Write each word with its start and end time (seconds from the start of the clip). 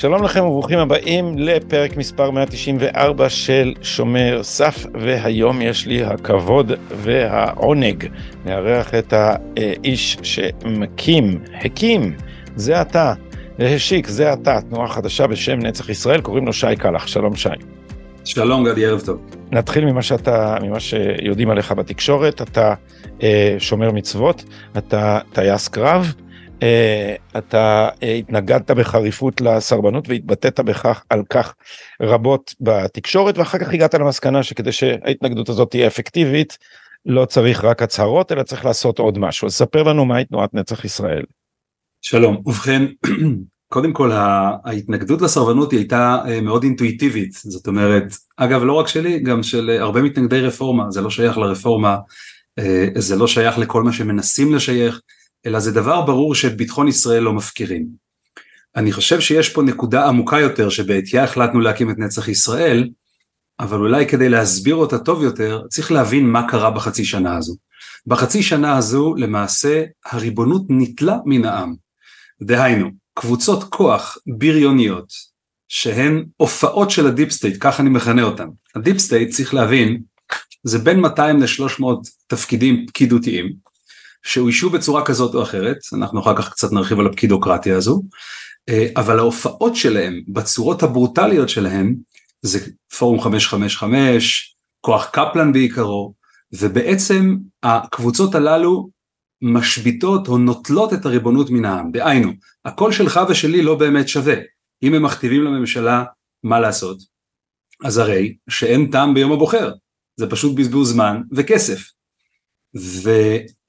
שלום 0.00 0.22
לכם 0.24 0.44
וברוכים 0.44 0.78
הבאים 0.78 1.38
לפרק 1.38 1.96
מספר 1.96 2.30
194 2.30 3.28
של 3.28 3.74
שומר 3.82 4.42
סף, 4.42 4.86
והיום 4.94 5.62
יש 5.62 5.86
לי 5.86 6.04
הכבוד 6.04 6.72
והעונג 6.90 8.06
לארח 8.46 8.94
את 8.94 9.12
האיש 9.12 10.16
שמקים, 10.22 11.40
הקים, 11.64 12.16
זה 12.56 12.82
אתה, 12.82 13.14
והשיק, 13.58 14.06
זה 14.06 14.32
אתה, 14.32 14.60
תנועה 14.60 14.88
חדשה 14.88 15.26
בשם 15.26 15.58
נצח 15.58 15.88
ישראל, 15.88 16.20
קוראים 16.20 16.46
לו 16.46 16.52
שי 16.52 16.76
קלח, 16.78 17.06
שלום 17.06 17.36
שי. 17.36 17.48
שלום 18.24 18.64
גדי, 18.64 18.86
ערב 18.86 19.00
טוב. 19.00 19.20
נתחיל 19.52 19.84
ממה 19.84 20.02
שאתה, 20.02 20.56
ממה 20.62 20.80
שיודעים 20.80 21.50
עליך 21.50 21.72
בתקשורת, 21.72 22.42
אתה 22.42 22.74
אה, 23.22 23.56
שומר 23.58 23.92
מצוות, 23.92 24.44
אתה 24.78 25.18
טייס 25.32 25.68
קרב, 25.68 26.14
אתה 27.38 27.88
אה, 28.02 28.12
התנגדת 28.12 28.70
בחריפות 28.70 29.40
לסרבנות 29.40 30.08
והתבטאת 30.08 30.60
בכך 30.60 31.04
על 31.10 31.22
כך 31.30 31.54
רבות 32.02 32.54
בתקשורת 32.60 33.38
ואחר 33.38 33.58
כך 33.58 33.72
הגעת 33.72 33.94
למסקנה 33.94 34.42
שכדי 34.42 34.72
שההתנגדות 34.72 35.48
הזאת 35.48 35.70
תהיה 35.70 35.86
אפקטיבית 35.86 36.58
לא 37.06 37.24
צריך 37.24 37.64
רק 37.64 37.82
הצהרות 37.82 38.32
אלא 38.32 38.42
צריך 38.42 38.64
לעשות 38.64 38.98
עוד 38.98 39.18
משהו. 39.18 39.46
אז 39.46 39.54
ספר 39.54 39.82
לנו 39.82 40.04
מהי 40.04 40.24
תנועת 40.24 40.54
נצח 40.54 40.84
ישראל. 40.84 41.22
שלום. 42.02 42.42
ובכן 42.46 42.82
קודם 43.72 43.92
כל 43.92 44.10
ההתנגדות 44.12 45.22
לסרבנות 45.22 45.72
היא 45.72 45.78
הייתה 45.78 46.18
אה, 46.28 46.40
מאוד 46.40 46.62
אינטואיטיבית. 46.62 47.32
זאת 47.32 47.66
אומרת 47.66 48.14
אגב 48.36 48.62
לא 48.62 48.72
רק 48.72 48.88
שלי 48.88 49.18
גם 49.18 49.42
של 49.42 49.70
הרבה 49.80 50.02
מתנגדי 50.02 50.40
רפורמה. 50.40 50.90
זה 50.90 51.00
לא 51.00 51.10
שייך 51.10 51.38
לרפורמה 51.38 51.96
זה 52.96 53.16
לא 53.16 53.26
שייך 53.26 53.58
לכל 53.58 53.82
מה 53.82 53.92
שמנסים 53.92 54.54
לשייך 54.54 55.00
אלא 55.46 55.60
זה 55.60 55.72
דבר 55.72 56.02
ברור 56.02 56.34
שאת 56.34 56.56
ביטחון 56.56 56.88
ישראל 56.88 57.22
לא 57.22 57.32
מפקירים. 57.32 57.86
אני 58.76 58.92
חושב 58.92 59.20
שיש 59.20 59.48
פה 59.48 59.62
נקודה 59.62 60.06
עמוקה 60.06 60.40
יותר 60.40 60.68
שבעטייה 60.68 61.24
החלטנו 61.24 61.60
להקים 61.60 61.90
את 61.90 61.98
נצח 61.98 62.28
ישראל, 62.28 62.88
אבל 63.60 63.78
אולי 63.78 64.06
כדי 64.06 64.28
להסביר 64.28 64.74
אותה 64.74 64.98
טוב 64.98 65.22
יותר 65.22 65.62
צריך 65.68 65.92
להבין 65.92 66.26
מה 66.26 66.48
קרה 66.48 66.70
בחצי 66.70 67.04
שנה 67.04 67.36
הזו. 67.36 67.56
בחצי 68.06 68.42
שנה 68.42 68.76
הזו 68.76 69.14
למעשה 69.14 69.84
הריבונות 70.06 70.62
ניטלה 70.68 71.16
מן 71.24 71.44
העם. 71.44 71.74
דהיינו, 72.42 72.90
קבוצות 73.14 73.64
כוח 73.64 74.18
בריוניות 74.38 75.12
שהן 75.68 76.24
הופעות 76.36 76.90
של 76.90 77.06
הדיפ 77.06 77.30
סטייט, 77.30 77.56
כך 77.60 77.80
אני 77.80 77.90
מכנה 77.90 78.22
אותן. 78.22 78.48
הדיפ 78.74 78.98
סטייט 78.98 79.30
צריך 79.30 79.54
להבין 79.54 80.02
זה 80.64 80.78
בין 80.78 81.00
200 81.00 81.40
ל-300 81.40 81.84
תפקידים 82.26 82.86
פקידותיים 82.86 83.69
שאוישו 84.22 84.70
בצורה 84.70 85.04
כזאת 85.04 85.34
או 85.34 85.42
אחרת, 85.42 85.76
אנחנו 85.92 86.20
אחר 86.20 86.36
כך 86.36 86.50
קצת 86.50 86.72
נרחיב 86.72 87.00
על 87.00 87.06
הפקידוקרטיה 87.06 87.76
הזו, 87.76 88.02
אה, 88.68 88.86
אבל 88.96 89.18
ההופעות 89.18 89.76
שלהם 89.76 90.20
בצורות 90.28 90.82
הברוטליות 90.82 91.48
שלהם 91.48 91.94
זה 92.42 92.58
פורום 92.98 93.20
555, 93.20 94.56
כוח 94.80 95.10
קפלן 95.12 95.52
בעיקרו, 95.52 96.14
ובעצם 96.52 97.36
הקבוצות 97.62 98.34
הללו 98.34 98.88
משביתות 99.42 100.28
או 100.28 100.38
נוטלות 100.38 100.92
את 100.92 101.06
הריבונות 101.06 101.50
מן 101.50 101.64
העם, 101.64 101.90
דהיינו, 101.92 102.32
הקול 102.64 102.92
שלך 102.92 103.20
ושלי 103.28 103.62
לא 103.62 103.74
באמת 103.74 104.08
שווה, 104.08 104.34
אם 104.82 104.94
הם 104.94 105.02
מכתיבים 105.02 105.44
לממשלה 105.44 106.04
מה 106.42 106.60
לעשות, 106.60 106.98
אז 107.84 107.98
הרי 107.98 108.36
שאין 108.50 108.90
טעם 108.90 109.14
ביום 109.14 109.32
הבוחר, 109.32 109.72
זה 110.16 110.30
פשוט 110.30 110.56
בזבוז 110.56 110.92
זמן 110.92 111.22
וכסף. 111.32 111.90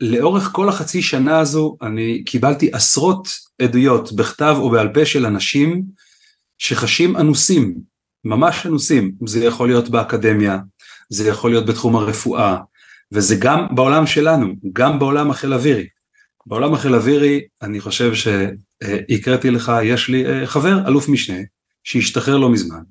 ולאורך 0.02 0.50
כל 0.52 0.70
החצי 0.70 1.02
שנה 1.02 1.40
הזו 1.40 1.78
אני 1.82 2.24
קיבלתי 2.24 2.70
עשרות 2.74 3.28
עדויות 3.62 4.12
בכתב 4.12 4.56
או 4.60 4.70
בעל 4.70 4.94
פה 4.94 5.06
של 5.06 5.26
אנשים 5.26 5.84
שחשים 6.58 7.18
אנוסים, 7.18 7.76
ממש 8.26 8.66
אנוסים, 8.66 9.12
זה 9.26 9.46
יכול 9.46 9.68
להיות 9.68 9.90
באקדמיה, 9.90 10.58
זה 11.10 11.30
יכול 11.30 11.52
להיות 11.52 11.66
בתחום 11.66 11.96
הרפואה, 11.96 12.58
וזה 13.12 13.36
גם 13.40 13.68
בעולם 13.76 14.08
שלנו, 14.08 14.54
גם 14.74 15.00
בעולם 15.00 15.32
החיל 15.32 15.54
אווירי. 15.54 15.88
בעולם 16.46 16.74
החיל 16.74 16.96
אווירי 16.96 17.42
אני 17.62 17.80
חושב 17.80 18.12
שהקראתי 18.16 19.52
לך, 19.52 19.72
יש 19.84 20.10
לי 20.10 20.26
אה, 20.26 20.48
חבר, 20.48 20.88
אלוף 20.88 21.10
משנה, 21.10 21.40
שהשתחרר 21.84 22.38
לא 22.38 22.50
מזמן, 22.50 22.82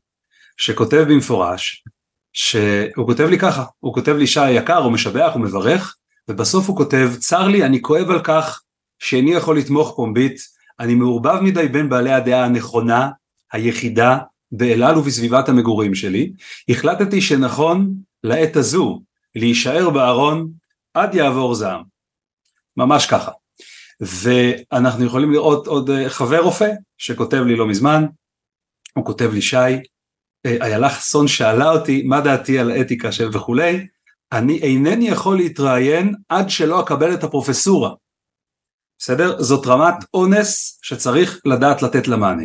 שכותב 0.57 1.05
במפורש, 1.09 1.84
שהוא 2.33 3.07
כותב 3.07 3.27
לי 3.31 3.39
ככה, 3.39 3.65
הוא 3.79 3.95
כותב 3.95 4.17
לי 4.17 4.27
שי 4.27 4.51
יקר, 4.51 4.77
הוא 4.77 4.93
משבח, 4.93 5.31
הוא 5.34 5.43
מברך, 5.43 5.97
ובסוף 6.31 6.69
הוא 6.69 6.77
כותב, 6.77 7.11
צר 7.19 7.49
לי, 7.49 7.65
אני 7.65 7.83
כואב 7.83 8.11
על 8.11 8.21
כך 8.25 8.63
שאיני 8.99 9.31
יכול 9.31 9.59
לתמוך 9.59 9.93
פומבית, 9.97 10.41
אני 10.81 10.95
מעורבב 10.95 11.41
מדי 11.43 11.69
בין 11.69 11.89
בעלי 11.89 12.13
הדעה 12.13 12.45
הנכונה, 12.45 13.11
היחידה, 13.53 14.19
באלעל 14.53 14.99
ובסביבת 14.99 15.49
המגורים 15.49 15.95
שלי, 15.95 16.33
החלטתי 16.69 17.21
שנכון 17.21 17.95
לעת 18.25 18.57
הזו 18.57 19.03
להישאר 19.35 19.91
בארון 19.91 20.51
עד 20.95 21.15
יעבור 21.15 21.55
זעם. 21.55 21.83
ממש 22.77 23.07
ככה. 23.07 23.31
ואנחנו 24.01 25.05
יכולים 25.05 25.33
לראות 25.33 25.67
עוד 25.67 25.91
אה, 25.91 26.11
חבר 26.11 26.41
רופא 26.41 26.71
שכותב 26.99 27.43
לי 27.47 27.57
לא 27.57 27.67
מזמן, 27.67 28.07
הוא 28.95 29.05
כותב 29.05 29.31
לי 29.33 29.43
שי, 29.43 29.57
אה, 30.47 30.57
איילה 30.61 30.89
חסון 30.89 31.29
שאלה 31.29 31.71
אותי 31.71 32.03
מה 32.03 32.21
דעתי 32.21 32.59
על 32.59 32.81
אתיקה 32.81 33.13
של 33.13 33.29
וכולי, 33.33 33.87
אני 34.33 34.59
אינני 34.59 35.09
יכול 35.09 35.37
להתראיין 35.37 36.15
עד 36.29 36.51
שלא 36.51 36.81
אקבל 36.81 37.15
את 37.15 37.25
הפרופסורה. 37.25 37.91
בסדר? 38.99 39.43
זאת 39.43 39.67
רמת 39.67 40.05
אונס 40.15 40.79
שצריך 40.83 41.41
לדעת 41.45 41.83
לתת 41.83 42.09
לה 42.09 42.17
מענה. 42.17 42.45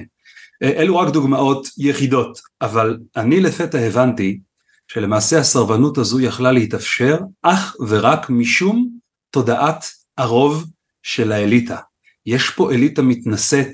אה, 0.64 0.70
אלו 0.70 0.98
רק 0.98 1.14
דוגמאות 1.14 1.68
יחידות, 1.78 2.40
אבל 2.62 2.98
אני 3.16 3.42
לפתע 3.42 3.78
הבנתי 3.78 4.40
שלמעשה 4.88 5.40
הסרבנות 5.40 5.98
הזו 5.98 6.20
יכלה 6.20 6.52
להתאפשר 6.52 7.18
אך 7.42 7.76
ורק 7.88 8.30
משום 8.30 8.90
תודעת 9.32 9.86
הרוב 10.18 10.66
של 11.04 11.32
האליטה. 11.32 11.78
יש 12.26 12.50
פה 12.50 12.72
אליטה 12.72 13.02
מתנשאת, 13.02 13.74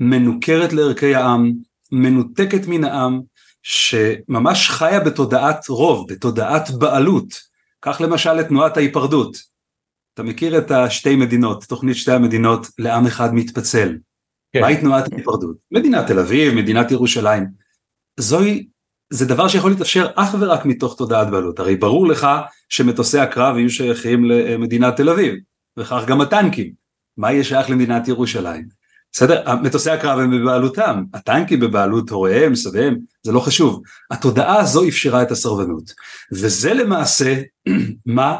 מנוכרת 0.00 0.72
לערכי 0.72 1.14
העם, 1.14 1.52
מנותקת 1.92 2.66
מן 2.66 2.84
העם, 2.84 3.20
שממש 3.70 4.70
חיה 4.70 5.00
בתודעת 5.00 5.68
רוב, 5.68 6.12
בתודעת 6.12 6.70
בעלות. 6.70 7.40
קח 7.80 8.00
למשל 8.00 8.40
את 8.40 8.48
תנועת 8.48 8.76
ההיפרדות. 8.76 9.36
אתה 10.14 10.22
מכיר 10.22 10.58
את 10.58 10.70
השתי 10.70 11.16
מדינות, 11.16 11.64
תוכנית 11.64 11.96
שתי 11.96 12.12
המדינות 12.12 12.66
לעם 12.78 13.06
אחד 13.06 13.34
מתפצל. 13.34 13.98
כן. 14.52 14.60
מהי 14.60 14.76
תנועת 14.76 15.12
ההיפרדות? 15.12 15.56
מדינת 15.70 16.06
תל 16.06 16.18
אביב, 16.18 16.54
מדינת 16.54 16.90
ירושלים. 16.90 17.46
זוהי, 18.20 18.66
זה 19.10 19.26
דבר 19.26 19.48
שיכול 19.48 19.70
להתאפשר 19.70 20.06
אך 20.14 20.34
ורק 20.40 20.64
מתוך 20.64 20.96
תודעת 20.98 21.30
בעלות. 21.30 21.58
הרי 21.58 21.76
ברור 21.76 22.06
לך 22.06 22.26
שמטוסי 22.68 23.18
הקרב 23.18 23.56
יהיו 23.56 23.70
שייכים 23.70 24.24
למדינת 24.24 24.96
תל 24.96 25.08
אביב, 25.08 25.34
וכך 25.76 26.04
גם 26.06 26.20
הטנקים. 26.20 26.72
מה 27.16 27.32
יהיה 27.32 27.44
שייך 27.44 27.70
למדינת 27.70 28.08
ירושלים? 28.08 28.79
בסדר? 29.12 29.54
מטוסי 29.62 29.90
הקרב 29.90 30.18
הם 30.18 30.30
בבעלותם, 30.30 31.04
הטנקים 31.14 31.60
בבעלות 31.60 32.10
הוריהם, 32.10 32.54
סביהם, 32.54 32.96
זה 33.22 33.32
לא 33.32 33.40
חשוב. 33.40 33.82
התודעה 34.10 34.60
הזו 34.60 34.88
אפשרה 34.88 35.22
את 35.22 35.30
הסרבנות, 35.30 35.92
וזה 36.32 36.74
למעשה 36.74 37.42
מה 38.06 38.36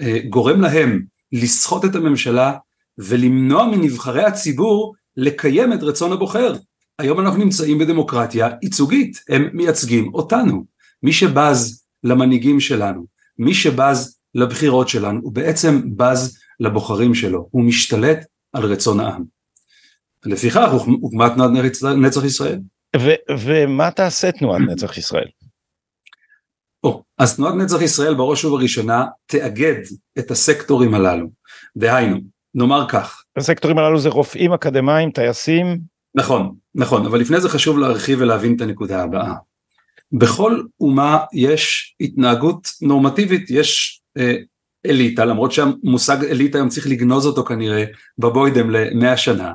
שגורם 0.00 0.60
להם 0.60 1.02
לסחוט 1.32 1.84
את 1.84 1.94
הממשלה 1.94 2.52
ולמנוע 2.98 3.66
מנבחרי 3.66 4.24
הציבור 4.24 4.94
לקיים 5.16 5.72
את 5.72 5.82
רצון 5.82 6.12
הבוחר. 6.12 6.54
היום 6.98 7.20
אנחנו 7.20 7.38
נמצאים 7.38 7.78
בדמוקרטיה 7.78 8.48
ייצוגית, 8.62 9.20
הם 9.28 9.48
מייצגים 9.52 10.14
אותנו. 10.14 10.64
מי 11.02 11.12
שבז 11.12 11.84
למנהיגים 12.04 12.60
שלנו, 12.60 13.06
מי 13.38 13.54
שבז 13.54 14.18
לבחירות 14.34 14.88
שלנו, 14.88 15.20
הוא 15.22 15.32
בעצם 15.32 15.82
בז 15.96 16.38
לבוחרים 16.60 17.14
שלו, 17.14 17.48
הוא 17.50 17.64
משתלט 17.64 18.24
על 18.56 18.64
רצון 18.64 19.00
העם. 19.00 19.24
לפיכך 20.24 20.68
הוקמה 21.00 21.30
תנועת 21.30 21.50
נצח 21.96 22.24
ישראל. 22.24 22.58
ומה 23.38 23.90
תעשה 23.90 24.32
תנועת 24.32 24.60
נצח 24.60 24.98
ישראל? 24.98 25.28
או, 26.84 27.02
אז 27.18 27.36
תנועת 27.36 27.54
נצח 27.54 27.82
ישראל 27.82 28.14
בראש 28.14 28.44
ובראשונה 28.44 29.04
תאגד 29.26 29.74
את 30.18 30.30
הסקטורים 30.30 30.94
הללו. 30.94 31.26
דהיינו, 31.76 32.16
נאמר 32.54 32.88
כך. 32.88 33.22
הסקטורים 33.36 33.78
הללו 33.78 34.00
זה 34.00 34.08
רופאים 34.08 34.52
אקדמאים, 34.52 35.10
טייסים? 35.10 35.78
נכון, 36.14 36.54
נכון, 36.74 37.06
אבל 37.06 37.20
לפני 37.20 37.40
זה 37.40 37.48
חשוב 37.48 37.78
להרחיב 37.78 38.20
ולהבין 38.20 38.56
את 38.56 38.60
הנקודה 38.60 39.02
הבאה. 39.02 39.34
בכל 40.12 40.62
אומה 40.80 41.18
יש 41.32 41.94
התנהגות 42.00 42.68
נורמטיבית, 42.82 43.50
יש 43.50 44.00
אה, 44.18 44.36
אליטה, 44.88 45.24
למרות 45.24 45.52
שהמושג 45.52 46.24
אליטה 46.24 46.58
היום 46.58 46.68
צריך 46.68 46.86
לגנוז 46.86 47.26
אותו 47.26 47.44
כנראה 47.44 47.84
בבוידם 48.18 48.70
למאה 48.70 49.16
שנה, 49.16 49.52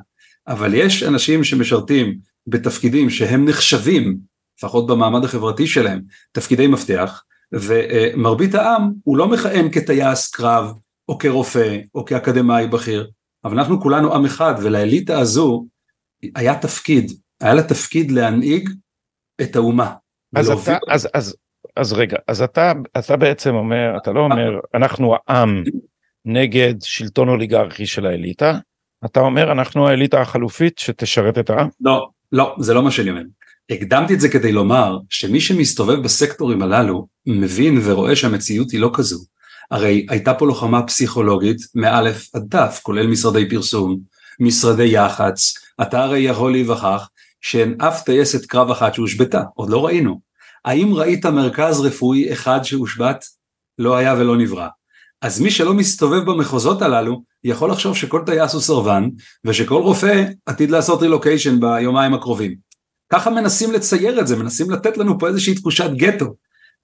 אבל 0.48 0.74
יש 0.74 1.04
אנשים 1.04 1.44
שמשרתים 1.44 2.18
בתפקידים 2.48 3.10
שהם 3.10 3.46
נחשבים, 3.46 4.18
לפחות 4.58 4.88
במעמד 4.88 5.24
החברתי 5.24 5.68
שלהם, 5.68 6.02
תפקידי 6.32 6.68
מפתח, 6.68 7.24
ומרבית 7.52 8.56
העם 8.56 8.92
הוא 9.04 9.18
לא 9.18 9.28
מכהן 9.28 9.70
כטייס 9.72 10.30
קרב, 10.30 10.74
או 11.10 11.18
כרופא, 11.18 11.78
או 11.96 12.06
כאקדמאי 12.06 12.68
בכיר, 12.68 13.10
אבל 13.46 13.60
אנחנו 13.60 13.82
כולנו 13.82 14.16
עם 14.16 14.26
אחד, 14.26 14.54
ולאליטה 14.64 15.20
הזו 15.20 15.66
היה 16.36 16.60
תפקיד, 16.60 17.12
היה 17.42 17.54
לה 17.54 17.64
תפקיד 17.64 18.12
להנהיג 18.12 18.70
את 19.42 19.56
האומה. 19.56 19.94
אז 20.36 20.50
אתה, 20.50 20.78
אז, 20.90 21.08
אז, 21.14 21.36
אז 21.76 21.94
רגע, 21.94 22.18
אז 22.28 22.42
אתה, 22.42 22.74
אתה 23.00 23.18
בעצם 23.18 23.56
אומר, 23.56 23.98
אתה 24.02 24.12
לא 24.12 24.20
אומר, 24.20 24.60
אנחנו 24.76 25.16
העם 25.28 25.64
נגד 26.26 26.74
שלטון 26.82 27.30
אוליגרכי 27.30 27.86
של 27.86 28.06
האליטה, 28.06 28.58
אתה 29.06 29.20
אומר, 29.20 29.52
אנחנו 29.52 29.88
האליטה 29.88 30.22
החלופית 30.22 30.80
שתשרת 30.80 31.38
את 31.38 31.50
העם? 31.50 31.68
לא, 31.82 32.10
לא, 32.32 32.56
זה 32.60 32.74
לא 32.74 32.84
מה 32.84 32.92
שאני 32.92 33.10
אומר. 33.10 33.22
הקדמתי 33.70 34.14
את 34.14 34.20
זה 34.20 34.30
כדי 34.30 34.52
לומר 34.52 34.98
שמי 35.10 35.42
שמסתובב 35.42 36.04
בסקטורים 36.04 36.62
הללו 36.62 37.08
מבין 37.26 37.82
ורואה 37.84 38.16
שהמציאות 38.16 38.72
היא 38.72 38.80
לא 38.80 38.92
כזו. 38.94 39.20
הרי 39.72 40.06
הייתה 40.10 40.34
פה 40.34 40.48
לוחמה 40.48 40.84
פסיכולוגית 40.84 41.58
מאלף 41.76 42.36
עד 42.36 42.44
תף, 42.50 42.80
כולל 42.84 43.08
משרדי 43.08 43.50
פרסום, 43.50 44.00
משרדי 44.40 44.84
יח"צ, 44.84 45.54
אתה 45.82 46.04
הרי 46.04 46.20
יכול 46.20 46.52
להיווכח 46.52 47.10
שאין 47.42 47.76
אף 47.82 48.04
טייסת 48.04 48.46
קרב 48.46 48.72
אחת 48.72 48.94
שהושבתה, 48.94 49.42
עוד 49.56 49.70
לא 49.70 49.86
ראינו. 49.86 50.31
האם 50.66 50.94
ראית 50.94 51.26
מרכז 51.26 51.80
רפואי 51.80 52.34
אחד 52.34 52.60
שהושבת? 52.64 53.26
לא 53.80 53.96
היה 53.96 54.14
ולא 54.14 54.38
נברא. 54.38 54.68
אז 55.22 55.42
מי 55.42 55.52
שלא 55.52 55.74
מסתובב 55.74 56.32
במחוזות 56.32 56.82
הללו, 56.82 57.24
יכול 57.44 57.72
לחשוב 57.72 57.98
שכל 57.98 58.24
טייס 58.26 58.54
הוא 58.54 58.62
סרבן, 58.62 59.10
ושכל 59.46 59.82
רופא 59.82 60.26
עתיד 60.46 60.72
לעשות 60.72 61.02
רילוקיישן 61.02 61.60
ביומיים 61.60 62.14
הקרובים. 62.14 62.56
ככה 63.12 63.30
מנסים 63.30 63.72
לצייר 63.72 64.20
את 64.20 64.28
זה, 64.28 64.36
מנסים 64.36 64.72
לתת 64.72 64.98
לנו 64.98 65.20
פה 65.20 65.28
איזושהי 65.28 65.56
תחושת 65.56 65.90
גטו. 65.96 66.36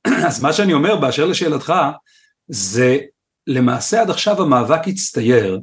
אז 0.27 0.43
מה 0.43 0.53
שאני 0.53 0.73
אומר 0.73 0.95
באשר 0.95 1.25
לשאלתך, 1.25 1.73
זה 2.47 2.97
למעשה 3.47 4.01
עד 4.01 4.09
עכשיו 4.09 4.41
המאבק 4.41 4.87
הצטייר 4.87 5.59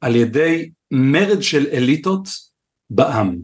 על 0.00 0.16
ידי 0.16 0.70
מרד 0.90 1.42
של 1.42 1.66
אליטות 1.72 2.28
בעם. 2.90 3.36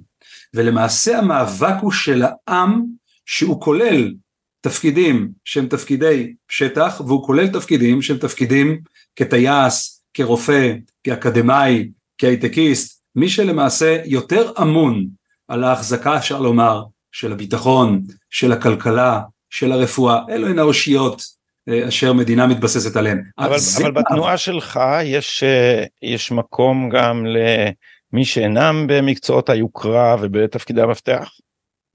ולמעשה 0.54 1.18
המאבק 1.18 1.74
הוא 1.80 1.92
של 1.92 2.22
העם 2.22 2.84
שהוא 3.26 3.60
כולל 3.60 4.12
תפקידים 4.60 5.30
שהם 5.44 5.66
תפקידי 5.66 6.32
שטח 6.48 7.00
והוא 7.06 7.26
כולל 7.26 7.48
תפקידים 7.48 8.02
שהם 8.02 8.18
תפקידים 8.18 8.80
כטייס, 9.16 10.02
כרופא, 10.14 10.72
כאקדמאי, 11.04 11.88
כהייטקיסט, 12.18 13.02
מי 13.16 13.28
שלמעשה 13.28 13.98
יותר 14.04 14.52
אמון 14.62 15.06
על 15.48 15.64
ההחזקה 15.64 16.16
אפשר 16.16 16.40
לומר 16.40 16.82
של 17.12 17.32
הביטחון, 17.32 18.02
של 18.30 18.52
הכלכלה, 18.52 19.20
של 19.50 19.72
הרפואה, 19.72 20.20
אלו 20.30 20.48
הן 20.48 20.58
האושיות 20.58 21.22
אה, 21.68 21.88
אשר 21.88 22.12
מדינה 22.12 22.46
מתבססת 22.46 22.96
עליהן. 22.96 23.22
אבל, 23.38 23.56
אבל 23.82 23.90
בתנועה 23.90 24.36
שלך 24.36 24.80
יש, 25.04 25.42
אה, 25.42 25.84
יש 26.02 26.32
מקום 26.32 26.88
גם 26.88 27.26
למי 27.26 28.24
שאינם 28.24 28.86
במקצועות 28.88 29.48
היוקרה 29.48 30.16
ובתפקידי 30.20 30.82
המפתח? 30.82 31.30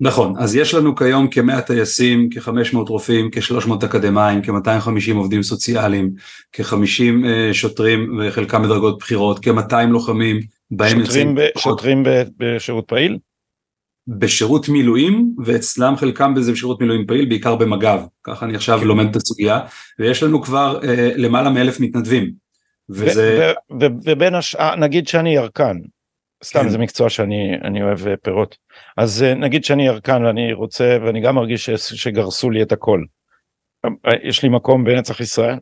נכון, 0.03 0.33
אז 0.37 0.55
יש 0.55 0.73
לנו 0.73 0.95
כיום 0.95 1.27
כמאה 1.27 1.61
טייסים, 1.61 2.29
כ-500 2.31 2.77
רופאים, 2.77 3.29
כ-300 3.31 3.85
אקדמאים, 3.85 4.41
כ-250 4.41 5.15
עובדים 5.15 5.43
סוציאליים, 5.43 6.13
כ-50 6.51 6.73
uh, 6.73 7.53
שוטרים 7.53 8.19
וחלקם 8.19 8.63
בדרגות 8.63 8.97
בכירות, 8.97 9.39
כ-200 9.45 9.85
לוחמים, 9.89 10.39
בהם 10.71 11.03
ב- 11.35 11.59
שוטרים 11.59 12.03
בשירות 12.37 12.87
פעיל? 12.87 13.17
בשירות 14.07 14.69
מילואים 14.69 15.35
ואצלם 15.45 15.95
חלקם 15.97 16.33
בזה 16.33 16.51
בשירות 16.51 16.81
מילואים 16.81 17.05
פעיל 17.07 17.25
בעיקר 17.25 17.55
במג"ב 17.55 17.99
ככה 18.23 18.45
אני 18.45 18.55
עכשיו 18.55 18.79
כן. 18.79 18.87
לומד 18.87 19.09
את 19.09 19.15
הסוגיה 19.15 19.59
ויש 19.99 20.23
לנו 20.23 20.41
כבר 20.41 20.79
אה, 20.83 21.11
למעלה 21.15 21.49
מאלף 21.49 21.79
מתנדבים. 21.79 22.31
וזה... 22.89 23.53
ו- 23.71 23.73
ו- 23.73 23.83
ו- 23.83 23.97
ובין 24.03 24.35
השאר 24.35 24.75
נגיד 24.75 25.07
שאני 25.07 25.35
ירקן 25.35 25.77
סתם 26.43 26.59
כן. 26.61 26.69
זה 26.69 26.77
מקצוע 26.77 27.09
שאני 27.09 27.83
אוהב 27.83 28.07
אה, 28.07 28.17
פירות 28.17 28.57
אז 28.97 29.23
אה, 29.23 29.33
נגיד 29.33 29.63
שאני 29.63 29.87
ירקן 29.87 30.23
ואני 30.25 30.53
רוצה 30.53 30.97
ואני 31.05 31.21
גם 31.21 31.35
מרגיש 31.35 31.69
שגרסו 31.69 32.49
לי 32.49 32.61
את 32.61 32.71
הכל. 32.71 33.03
אה, 33.85 34.11
יש 34.23 34.43
לי 34.43 34.49
מקום 34.49 34.83
בנצח 34.83 35.19
ישראל? 35.19 35.57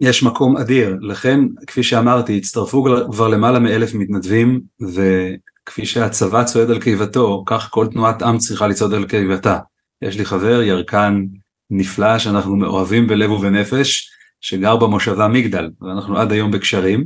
יש 0.00 0.22
מקום 0.22 0.56
אדיר 0.56 0.96
לכן 1.00 1.40
כפי 1.66 1.82
שאמרתי 1.82 2.38
הצטרפו 2.38 2.84
כבר 3.12 3.28
למעלה 3.28 3.58
מאלף 3.58 3.94
מתנדבים 3.94 4.60
וכפי 4.94 5.86
שהצבא 5.86 6.44
צועד 6.44 6.70
על 6.70 6.80
קיבתו 6.80 7.44
כך 7.46 7.68
כל 7.70 7.86
תנועת 7.86 8.22
עם 8.22 8.38
צריכה 8.38 8.66
לצעוד 8.66 8.94
על 8.94 9.04
קיבתה. 9.04 9.58
יש 10.02 10.18
לי 10.18 10.24
חבר 10.24 10.62
ירקן 10.62 11.24
נפלא 11.70 12.18
שאנחנו 12.18 12.66
אוהבים 12.66 13.06
בלב 13.06 13.30
ובנפש 13.30 14.10
שגר 14.40 14.76
במושבה 14.76 15.28
מגדל 15.28 15.70
ואנחנו 15.80 16.18
עד 16.18 16.32
היום 16.32 16.50
בקשרים 16.50 17.04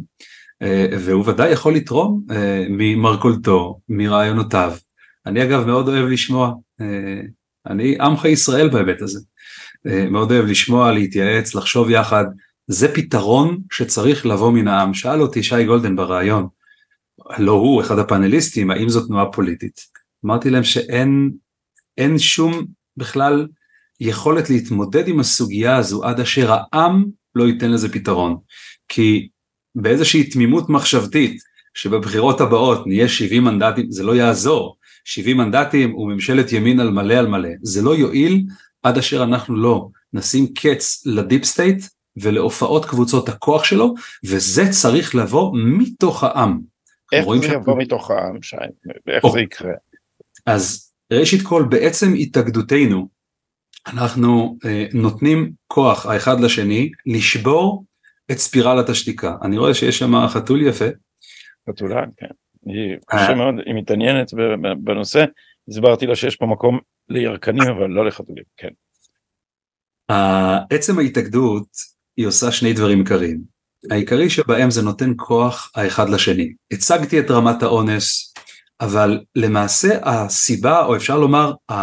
אה, 0.63 0.87
והוא 0.99 1.25
ודאי 1.27 1.51
יכול 1.51 1.75
לתרום 1.75 2.23
ממרכולתו, 2.69 3.81
מרעיונותיו. 3.89 4.73
אני 5.27 5.43
אגב 5.45 5.67
מאוד 5.67 5.89
אוהב 5.89 6.07
לשמוע, 6.07 6.53
אה, 6.81 7.21
אני 7.67 7.97
עמך 8.01 8.25
ישראל 8.25 8.69
בהיבט 8.69 9.03
הזה. 9.03 9.21
מאוד 10.11 10.33
אוהב 10.33 10.45
לשמוע, 10.45 10.93
להתייעץ, 10.93 11.55
לחשוב 11.55 11.91
יחד, 11.91 12.25
זה 12.67 12.95
פתרון 12.95 13.59
שצריך 13.73 14.27
לבוא 14.27 14.53
מן 14.53 14.69
העם. 14.69 14.95
שאל 14.95 15.23
אותי 15.23 15.43
שי 15.43 15.65
גולדן 15.65 15.97
בריאיון, 15.97 16.49
לא 17.39 17.53
הוא, 17.53 17.81
אחד 17.81 17.99
הפאנליסטים, 17.99 18.71
האם 18.71 18.89
זו 18.89 19.07
תנועה 19.07 19.33
פוליטית? 19.33 19.81
אמרתי 20.25 20.51
להם 20.51 20.65
שאין 20.65 21.31
אין 21.99 22.19
שום 22.19 22.67
בכלל 22.97 23.47
יכולת 24.01 24.51
להתמודד 24.51 25.09
עם 25.09 25.21
הסוגיה 25.21 25.77
הזו 25.77 26.05
עד 26.05 26.21
אשר 26.21 26.53
העם 26.53 27.05
לא 27.35 27.45
ייתן 27.45 27.71
לזה 27.71 27.93
פתרון. 27.93 28.37
כי 28.89 29.29
באיזושהי 29.75 30.31
תמימות 30.31 30.69
מחשבתית 30.69 31.43
שבבחירות 31.75 32.41
הבאות 32.41 32.87
נהיה 32.87 33.09
70 33.09 33.45
מנדטים, 33.45 33.91
זה 33.91 34.03
לא 34.03 34.17
יעזור. 34.17 34.77
70 35.05 35.37
מנדטים 35.37 35.95
וממשלת 35.95 36.53
ימין 36.53 36.81
על 36.81 36.91
מלא 36.91 37.15
על 37.15 37.27
מלא. 37.27 37.49
זה 37.63 37.83
לא 37.83 37.97
יועיל 37.97 38.45
עד 38.83 38.99
אשר 38.99 39.23
אנחנו 39.23 39.57
לא 39.57 39.89
נשים 40.13 40.47
קץ 40.55 41.07
לדיפ 41.07 41.45
סטייט 41.45 41.85
ולהופעות 42.17 42.85
קבוצות 42.85 43.29
הכוח 43.29 43.65
שלו, 43.65 43.95
וזה 44.25 44.63
צריך 44.71 45.15
לבוא 45.15 45.53
מתוך 45.55 46.25
העם. 46.25 46.61
איך 47.13 47.25
זה 47.35 47.47
שאת... 47.47 47.53
יבוא 47.53 47.79
מתוך 47.79 48.11
העם, 48.11 48.43
שי? 48.43 48.57
איך 49.09 49.25
או. 49.25 49.33
זה 49.33 49.41
יקרה? 49.41 49.73
אז 50.47 50.93
ראשית 51.13 51.43
כל, 51.43 51.65
בעצם 51.71 52.15
התאגדותנו, 52.19 53.09
אנחנו 53.87 54.59
אה, 54.65 54.87
נותנים 54.95 55.53
כוח 55.67 56.07
האחד 56.07 56.41
לשני 56.41 56.91
לשבור 57.07 57.85
את 58.31 58.39
ספירלת 58.39 58.89
השתיקה. 58.89 59.37
אני 59.43 59.59
רואה 59.59 59.75
שיש 59.75 59.99
שם 59.99 60.27
חתול 60.29 60.63
יפה. 60.63 60.85
חתולה, 61.71 62.03
כן. 62.17 62.27
היא 62.67 62.97
קשה 63.07 63.29
אה. 63.29 63.35
מאוד, 63.35 63.55
היא 63.67 63.75
מתעניינת 63.75 64.31
בנושא, 64.79 65.25
הסברתי 65.69 66.07
לה 66.07 66.17
שיש 66.17 66.37
פה 66.37 66.47
מקום 66.47 66.79
לירקנים 67.09 67.69
אבל 67.69 67.87
לא 67.87 68.07
לחתולים, 68.07 68.45
כן. 68.57 68.69
עצם 70.71 70.99
ההתאגדות 70.99 71.69
היא 72.17 72.27
עושה 72.27 72.53
שני 72.53 72.73
דברים 72.73 72.99
עיקריים. 72.99 73.61
העיקרי 73.91 74.31
שבהם 74.31 74.71
זה 74.71 74.83
נותן 74.83 75.13
כוח 75.17 75.73
האחד 75.75 76.09
לשני. 76.09 76.53
הצגתי 76.73 77.21
את 77.21 77.31
רמת 77.31 77.63
האונס, 77.63 78.35
אבל 78.81 79.21
למעשה 79.37 79.99
הסיבה, 80.03 80.85
או 80.85 80.97
אפשר 80.97 81.19
לומר, 81.19 81.53
ה... 81.71 81.75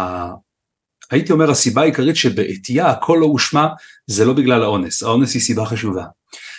הייתי 1.10 1.32
אומר 1.32 1.50
הסיבה 1.50 1.82
העיקרית 1.82 2.16
שבעטייה 2.16 2.90
הכל 2.90 3.18
לא 3.20 3.26
הושמע, 3.26 3.66
זה 4.06 4.24
לא 4.24 4.32
בגלל 4.32 4.62
האונס, 4.62 5.02
האונס 5.02 5.34
היא 5.34 5.42
סיבה 5.42 5.64
חשובה. 5.64 6.04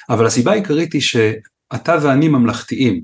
אבל 0.10 0.26
הסיבה 0.26 0.52
העיקרית 0.52 0.94
היא 0.94 1.02
שאתה 1.02 1.96
ואני 2.02 2.28
ממלכתיים, 2.28 3.02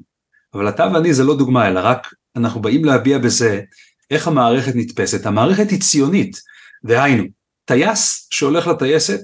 אבל 0.56 0.70
אתה 0.70 0.88
ואני 0.94 1.14
זה 1.14 1.24
לא 1.24 1.38
דוגמה, 1.38 1.68
אלא 1.68 1.80
רק 1.84 2.14
אנחנו 2.36 2.62
באים 2.62 2.86
להביע 2.86 3.18
בזה 3.18 3.62
איך 4.12 4.28
המערכת 4.28 4.72
נתפסת. 4.76 5.26
המערכת 5.26 5.70
היא 5.70 5.82
ציונית, 5.82 6.42
דהיינו, 6.86 7.24
טייס 7.66 8.28
שהולך 8.32 8.68
לטייסת, 8.68 9.22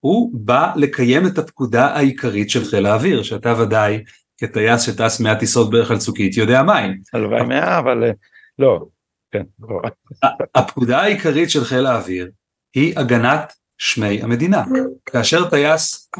הוא 0.00 0.30
בא 0.34 0.72
לקיים 0.76 1.26
את 1.26 1.38
הפקודה 1.38 1.86
העיקרית 1.86 2.50
של 2.50 2.64
חיל 2.64 2.86
האוויר, 2.86 3.22
שאתה 3.22 3.54
ודאי 3.60 4.04
כטייס 4.38 4.82
שטס 4.82 5.20
100 5.20 5.34
טיסות 5.34 5.70
בערך 5.70 5.90
על 5.90 5.98
צוקית 5.98 6.36
יודע 6.36 6.62
מהי. 6.62 6.88
הלוואי 7.12 7.46
100 7.46 7.78
אבל 7.78 8.04
אה, 8.04 8.10
לא. 8.58 8.86
כן. 9.30 9.42
לא. 9.60 9.80
הפקודה 10.54 11.00
העיקרית 11.00 11.50
של 11.50 11.64
חיל 11.64 11.86
האוויר 11.86 12.30
היא 12.74 12.98
הגנת 12.98 13.52
שמי 13.78 14.22
המדינה. 14.22 14.64
כאשר 15.06 15.50
טייס 15.50 16.10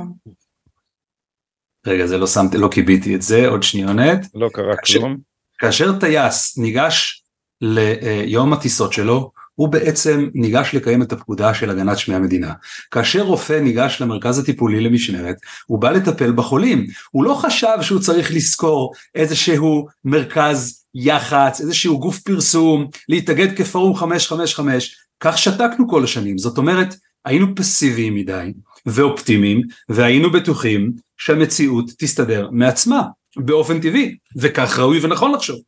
רגע 1.88 2.06
זה 2.06 2.18
לא 2.18 2.26
שמתי 2.26 2.58
לא 2.58 2.68
קיביתי 2.68 3.14
את 3.14 3.22
זה 3.22 3.48
עוד 3.48 3.62
שניונת 3.62 4.26
לא 4.34 4.48
קרה 4.52 4.76
כאשר, 4.76 4.98
כלום 4.98 5.16
כאשר 5.58 5.98
טייס 5.98 6.58
ניגש 6.58 7.22
ליום 7.60 8.52
הטיסות 8.52 8.92
שלו 8.92 9.30
הוא 9.54 9.68
בעצם 9.68 10.28
ניגש 10.34 10.74
לקיים 10.74 11.02
את 11.02 11.12
הפקודה 11.12 11.54
של 11.54 11.70
הגנת 11.70 11.98
שמי 11.98 12.14
המדינה. 12.14 12.52
כאשר 12.90 13.22
רופא 13.22 13.52
ניגש 13.52 14.00
למרכז 14.00 14.38
הטיפולי 14.38 14.80
למשמרת, 14.80 15.36
הוא 15.66 15.78
בא 15.78 15.90
לטפל 15.90 16.32
בחולים. 16.32 16.86
הוא 17.10 17.24
לא 17.24 17.34
חשב 17.34 17.78
שהוא 17.80 18.00
צריך 18.00 18.32
לזכור 18.32 18.92
איזשהו 19.14 19.86
מרכז 20.04 20.84
יח"צ, 20.94 21.60
איזשהו 21.60 21.98
גוף 22.00 22.18
פרסום, 22.18 22.86
להתאגד 23.08 23.56
כפורום 23.56 23.96
555, 23.96 24.96
כך 25.20 25.38
שתקנו 25.38 25.88
כל 25.88 26.04
השנים. 26.04 26.38
זאת 26.38 26.58
אומרת, 26.58 26.94
היינו 27.24 27.54
פסיביים 27.54 28.14
מדי 28.14 28.52
ואופטימיים, 28.86 29.62
והיינו 29.88 30.30
בטוחים 30.32 30.92
שהמציאות 31.18 31.90
תסתדר 31.98 32.48
מעצמה 32.52 33.02
באופן 33.36 33.80
טבעי 33.80 34.16
וכך 34.36 34.78
ראוי 34.78 35.04
ונכון 35.04 35.32
לחשוב. 35.32 35.60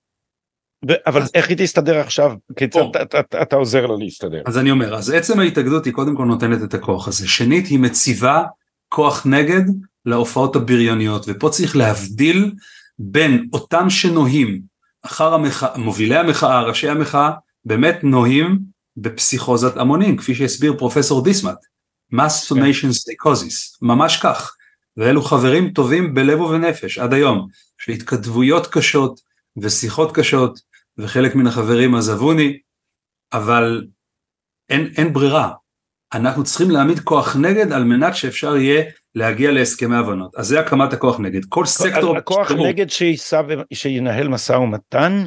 אבל 1.06 1.22
איך 1.34 1.48
היא 1.48 1.56
תסתדר 1.60 1.98
עכשיו? 1.98 2.32
כיצד 2.56 2.80
אתה 3.42 3.56
עוזר 3.56 3.86
לה 3.86 3.96
להסתדר? 3.98 4.42
אז 4.46 4.58
אני 4.58 4.70
אומר, 4.70 4.94
אז 4.94 5.10
עצם 5.10 5.40
ההתאגדות 5.40 5.84
היא 5.84 5.92
קודם 5.92 6.16
כל 6.16 6.24
נותנת 6.24 6.62
את 6.62 6.74
הכוח 6.74 7.08
הזה. 7.08 7.28
שנית, 7.28 7.66
היא 7.66 7.78
מציבה 7.78 8.42
כוח 8.88 9.26
נגד 9.26 9.62
להופעות 10.06 10.56
הבריוניות, 10.56 11.24
ופה 11.28 11.48
צריך 11.48 11.76
להבדיל 11.76 12.52
בין 12.98 13.48
אותם 13.52 13.90
שנוהים 13.90 14.60
אחר 15.02 15.34
המחאה, 15.34 15.78
מובילי 15.78 16.16
המחאה, 16.16 16.62
ראשי 16.62 16.88
המחאה, 16.88 17.30
באמת 17.64 17.98
נוהים 18.02 18.58
בפסיכוזת 18.96 19.76
המונים, 19.76 20.16
כפי 20.16 20.34
שהסביר 20.34 20.74
פרופסור 20.78 21.24
דיסמט, 21.24 21.58
mass 22.14 22.48
formation 22.48 22.90
psychosis, 22.92 23.78
ממש 23.82 24.16
כך, 24.16 24.54
ואלו 24.96 25.22
חברים 25.22 25.70
טובים 25.70 26.14
בלב 26.14 26.40
ובנפש 26.40 26.98
עד 26.98 27.14
היום, 27.14 27.46
יש 27.80 27.88
לי 27.88 27.94
התכתבויות 27.94 28.66
קשות 28.66 29.20
ושיחות 29.56 30.14
קשות, 30.14 30.60
וחלק 30.98 31.34
מן 31.34 31.46
החברים 31.46 31.94
עזבוני, 31.94 32.58
אבל 33.32 33.86
אין, 34.68 34.92
אין 34.96 35.12
ברירה, 35.12 35.52
אנחנו 36.14 36.44
צריכים 36.44 36.70
להעמיד 36.70 37.00
כוח 37.00 37.36
נגד 37.36 37.72
על 37.72 37.84
מנת 37.84 38.16
שאפשר 38.16 38.56
יהיה 38.56 38.84
להגיע 39.14 39.50
להסכמי 39.50 39.96
הבנות. 39.96 40.34
אז 40.36 40.46
זה 40.46 40.60
הקמת 40.60 40.92
הכוח 40.92 41.20
נגד. 41.20 41.44
כל 41.48 41.66
סקטור... 41.66 42.16
הכוח 42.16 42.48
שתראו, 42.48 42.66
נגד 42.66 42.90
שייסע 42.90 43.42
שינהל 43.72 44.28
משא 44.28 44.52
ומתן? 44.52 45.24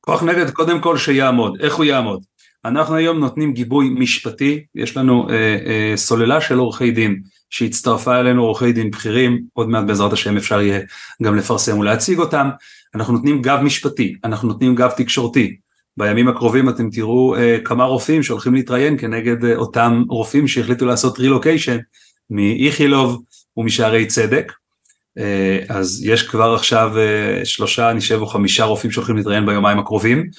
כוח 0.00 0.22
נגד 0.22 0.50
קודם 0.50 0.80
כל 0.80 0.98
שיעמוד. 0.98 1.60
איך 1.60 1.74
הוא 1.74 1.84
יעמוד? 1.84 2.24
אנחנו 2.64 2.94
היום 2.94 3.18
נותנים 3.18 3.52
גיבוי 3.52 3.88
משפטי, 3.88 4.64
יש 4.74 4.96
לנו 4.96 5.28
אה, 5.30 5.58
אה, 5.66 5.96
סוללה 5.96 6.40
של 6.40 6.58
עורכי 6.58 6.90
דין 6.90 7.22
שהצטרפה 7.50 8.20
אלינו 8.20 8.42
עורכי 8.42 8.72
דין 8.72 8.90
בכירים, 8.90 9.42
עוד 9.52 9.68
מעט 9.68 9.84
בעזרת 9.84 10.12
השם 10.12 10.36
אפשר 10.36 10.60
יהיה 10.60 10.80
גם 11.22 11.36
לפרסם 11.36 11.78
ולהציג 11.78 12.18
אותם, 12.18 12.48
אנחנו 12.94 13.12
נותנים 13.12 13.42
גב 13.42 13.60
משפטי, 13.62 14.14
אנחנו 14.24 14.48
נותנים 14.48 14.74
גב 14.74 14.90
תקשורתי, 14.96 15.56
בימים 15.96 16.28
הקרובים 16.28 16.68
אתם 16.68 16.90
תראו 16.90 17.36
אה, 17.36 17.58
כמה 17.64 17.84
רופאים 17.84 18.22
שהולכים 18.22 18.54
להתראיין 18.54 18.98
כנגד 18.98 19.44
אה, 19.44 19.56
אותם 19.56 20.02
רופאים 20.08 20.48
שהחליטו 20.48 20.86
לעשות 20.86 21.18
רילוקיישן 21.18 21.78
מאיכילוב 22.30 23.22
ומשערי 23.56 24.06
צדק. 24.06 24.52
אה, 25.18 25.58
אז 25.68 26.02
יש 26.04 26.22
כבר 26.22 26.54
עכשיו 26.54 26.98
אה, 26.98 27.44
שלושה, 27.44 27.90
אני 27.90 28.00
חושב, 28.00 28.20
או 28.20 28.26
חמישה 28.26 28.64
רופאים 28.64 28.92
שהולכים 28.92 29.16
להתראיין 29.16 29.46
ביומיים 29.46 29.78
הקרובים. 29.78 30.30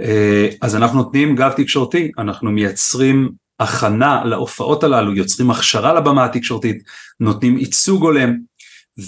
אה, 0.00 0.48
אז 0.62 0.76
אנחנו 0.76 0.98
נותנים 0.98 1.36
גב 1.36 1.52
תקשורתי, 1.56 2.10
אנחנו 2.18 2.50
מייצרים 2.50 3.30
הכנה 3.60 4.24
להופעות 4.24 4.84
הללו, 4.84 5.14
יוצרים 5.14 5.50
הכשרה 5.50 5.94
לבמה 5.94 6.24
התקשורתית, 6.24 6.82
נותנים 7.20 7.58
ייצוג 7.58 8.02
הולם. 8.02 8.36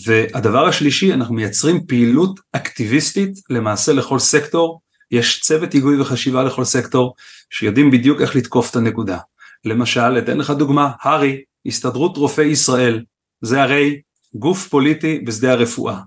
והדבר 0.05 0.67
השלישי, 0.67 1.13
אנחנו 1.15 1.35
מייצרים 1.35 1.87
פעילות 1.87 2.41
אקטיביסטית 2.53 3.39
למעשה 3.51 3.93
לכל 3.93 4.19
סקטור, 4.19 4.81
יש 5.11 5.41
צוות 5.41 5.73
היגוי 5.73 6.01
וחשיבה 6.01 6.43
לכל 6.43 6.65
סקטור 6.65 7.15
שיודעים 7.51 7.91
בדיוק 7.91 8.21
איך 8.21 8.37
לתקוף 8.37 8.71
את 8.71 8.77
הנקודה. 8.77 9.19
למשל, 9.65 10.19
אתן 10.19 10.39
לך 10.39 10.51
דוגמה, 10.51 10.93
הר"י, 11.03 11.43
הסתדרות 11.67 12.17
רופאי 12.17 12.45
ישראל, 12.45 13.05
זה 13.43 13.63
הרי 13.63 14.01
גוף 14.35 14.69
פוליטי 14.69 15.19
בשדה 15.19 15.53
הרפואה. 15.53 16.01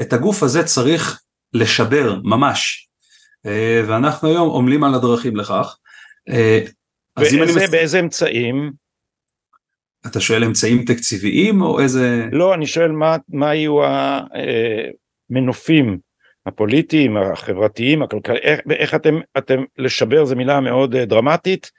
את 0.00 0.12
הגוף 0.12 0.42
הזה 0.42 0.64
צריך 0.64 1.20
לשבר 1.52 2.20
ממש, 2.24 2.88
אה, 3.46 3.82
ואנחנו 3.88 4.28
היום 4.28 4.56
עמלים 4.56 4.84
על 4.84 4.94
הדרכים 4.94 5.36
לכך. 5.36 5.76
אה, 7.18 7.24
באיזה. 7.24 7.66
באיזה 7.70 8.00
אמצעים? 8.00 8.72
אתה 10.06 10.20
שואל 10.20 10.44
אמצעים 10.44 10.84
תקציביים 10.84 11.62
או 11.62 11.80
איזה... 11.80 12.24
לא, 12.32 12.54
אני 12.54 12.66
שואל 12.66 12.92
מה, 12.92 13.16
מה 13.28 13.54
יהיו 13.54 13.78
המנופים 15.30 15.98
הפוליטיים, 16.46 17.16
החברתיים, 17.16 18.02
הכלכליים, 18.02 18.42
איך, 18.42 18.60
איך 18.70 18.94
אתם, 18.94 19.18
אתם, 19.38 19.64
לשבר 19.78 20.24
זו 20.24 20.36
מילה 20.36 20.60
מאוד 20.60 20.94
אה, 20.94 21.04
דרמטית, 21.04 21.70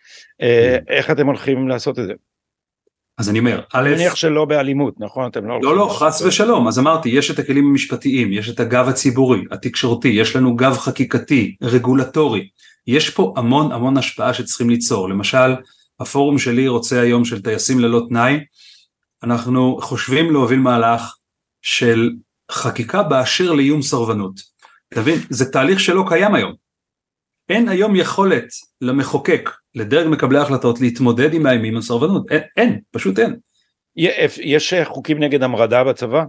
אה, 0.41 0.77
כן. 0.85 0.93
איך 0.93 1.11
אתם 1.11 1.27
הולכים 1.27 1.67
לעשות 1.67 1.99
את 1.99 2.05
זה? 2.07 2.13
אז 3.17 3.29
אני 3.29 3.39
אומר, 3.39 3.61
א', 3.73 3.79
אני 3.79 3.95
מניח 3.95 4.15
שלא 4.15 4.45
באלימות, 4.45 4.93
נכון? 4.99 5.29
אתם 5.29 5.45
לא... 5.45 5.59
לא, 5.61 5.75
לא, 5.75 5.95
חס 5.99 6.21
ושלום, 6.21 6.67
אז 6.67 6.79
אמרתי, 6.79 7.09
יש 7.09 7.31
את 7.31 7.39
הכלים 7.39 7.67
המשפטיים, 7.67 8.33
יש 8.33 8.49
את 8.49 8.59
הגב 8.59 8.87
הציבורי, 8.87 9.43
התקשורתי, 9.51 10.07
יש 10.07 10.35
לנו 10.35 10.55
גב 10.55 10.77
חקיקתי, 10.77 11.55
רגולטורי, 11.63 12.49
יש 12.87 13.09
פה 13.09 13.33
המון 13.37 13.71
המון 13.71 13.97
השפעה 13.97 14.33
שצריכים 14.33 14.69
ליצור, 14.69 15.09
למשל, 15.09 15.55
הפורום 15.99 16.39
שלי 16.39 16.67
רוצה 16.67 17.01
היום 17.01 17.25
של 17.25 17.41
טייסים 17.41 17.79
ללא 17.79 18.01
תנאי, 18.09 18.39
אנחנו 19.23 19.77
חושבים 19.81 20.31
להוביל 20.31 20.59
מהלך 20.59 21.15
של 21.61 22.09
חקיקה 22.51 23.03
באשר 23.03 23.51
לאיום 23.51 23.81
סרבנות. 23.81 24.39
אתה 24.93 25.01
מבין? 25.01 25.19
זה 25.29 25.51
תהליך 25.51 25.79
שלא 25.79 26.03
קיים 26.07 26.35
היום. 26.35 26.53
אין 27.49 27.69
היום 27.69 27.95
יכולת 27.95 28.47
למחוקק, 28.81 29.49
לדרג 29.75 30.07
מקבלי 30.07 30.39
ההחלטות, 30.39 30.81
להתמודד 30.81 31.33
עם 31.33 31.45
האימים 31.45 31.77
הסרבנות. 31.77 32.31
אין, 32.31 32.41
אין, 32.57 32.79
פשוט 32.91 33.19
אין. 33.19 33.35
יש 34.37 34.73
חוקים 34.83 35.23
נגד 35.23 35.43
המרדה 35.43 35.83
בצבא? 35.83 36.23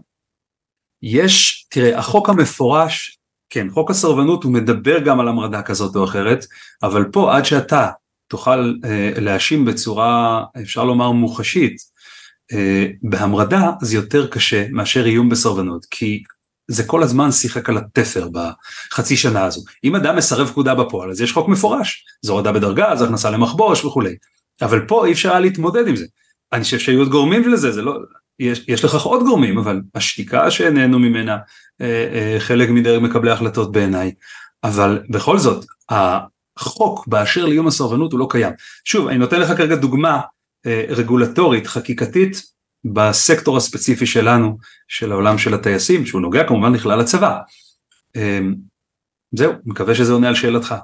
יש, 1.02 1.66
תראה, 1.70 1.98
החוק 1.98 2.28
המפורש, 2.28 3.17
כן, 3.50 3.70
חוק 3.70 3.90
הסרבנות 3.90 4.44
הוא 4.44 4.52
מדבר 4.52 4.98
גם 4.98 5.20
על 5.20 5.28
המרדה 5.28 5.62
כזאת 5.62 5.96
או 5.96 6.04
אחרת, 6.04 6.44
אבל 6.82 7.04
פה 7.04 7.36
עד 7.36 7.44
שאתה 7.44 7.90
תוכל 8.28 8.74
אה, 8.84 9.12
להאשים 9.16 9.64
בצורה, 9.64 10.44
אפשר 10.62 10.84
לומר, 10.84 11.10
מוחשית, 11.10 11.76
אה, 12.52 12.86
בהמרדה 13.02 13.70
זה 13.80 13.96
יותר 13.96 14.26
קשה 14.26 14.66
מאשר 14.70 15.06
איום 15.06 15.28
בסרבנות, 15.28 15.86
כי 15.90 16.22
זה 16.68 16.84
כל 16.84 17.02
הזמן 17.02 17.32
שיחק 17.32 17.68
על 17.68 17.76
התפר 17.76 18.28
בחצי 18.32 19.16
שנה 19.16 19.44
הזו. 19.44 19.60
אם 19.84 19.96
אדם 19.96 20.16
מסרב 20.16 20.48
פקודה 20.48 20.74
בפועל 20.74 21.10
אז 21.10 21.20
יש 21.20 21.32
חוק 21.32 21.48
מפורש, 21.48 22.04
זו 22.22 22.32
הורדה 22.32 22.52
בדרגה, 22.52 22.96
זו 22.96 23.04
הכנסה 23.04 23.30
למחבוש 23.30 23.84
וכולי. 23.84 24.16
אבל 24.62 24.86
פה 24.86 25.06
אי 25.06 25.12
אפשר 25.12 25.30
היה 25.30 25.40
להתמודד 25.40 25.88
עם 25.88 25.96
זה. 25.96 26.06
אני 26.52 26.64
חושב 26.64 26.78
שהיו 26.78 26.98
עוד 26.98 27.08
גורמים 27.08 27.48
לזה, 27.48 27.72
זה 27.72 27.82
לא, 27.82 27.98
יש, 28.38 28.64
יש 28.68 28.84
לכך 28.84 29.02
עוד 29.02 29.22
גורמים, 29.22 29.58
אבל 29.58 29.80
השתיקה 29.94 30.50
שנהנו 30.50 30.98
ממנה 30.98 31.36
חלק 32.38 32.68
מדרג 32.68 33.02
מקבלי 33.02 33.30
ההחלטות 33.30 33.72
בעיניי. 33.72 34.12
אבל 34.64 35.02
בכל 35.10 35.38
זאת, 35.38 35.64
החוק 35.88 37.06
באשר 37.06 37.46
לאיום 37.46 37.66
הסרבנות 37.66 38.12
הוא 38.12 38.20
לא 38.20 38.26
קיים. 38.30 38.52
שוב, 38.84 39.08
אני 39.08 39.18
נותן 39.18 39.40
לך 39.40 39.48
כרגע 39.56 39.76
דוגמה 39.76 40.20
אה, 40.66 40.84
רגולטורית, 40.88 41.66
חקיקתית, 41.66 42.42
בסקטור 42.84 43.56
הספציפי 43.56 44.06
שלנו, 44.06 44.58
של 44.88 45.12
העולם 45.12 45.38
של 45.38 45.54
הטייסים, 45.54 46.06
שהוא 46.06 46.20
נוגע 46.20 46.44
כמובן 46.44 46.72
לכלל 46.72 47.00
הצבא. 47.00 47.38
זהו, 49.32 49.52
מקווה 49.64 49.94
שזה 49.94 50.12
עונה 50.12 50.28
על 50.28 50.34
שאלתך. 50.34 50.74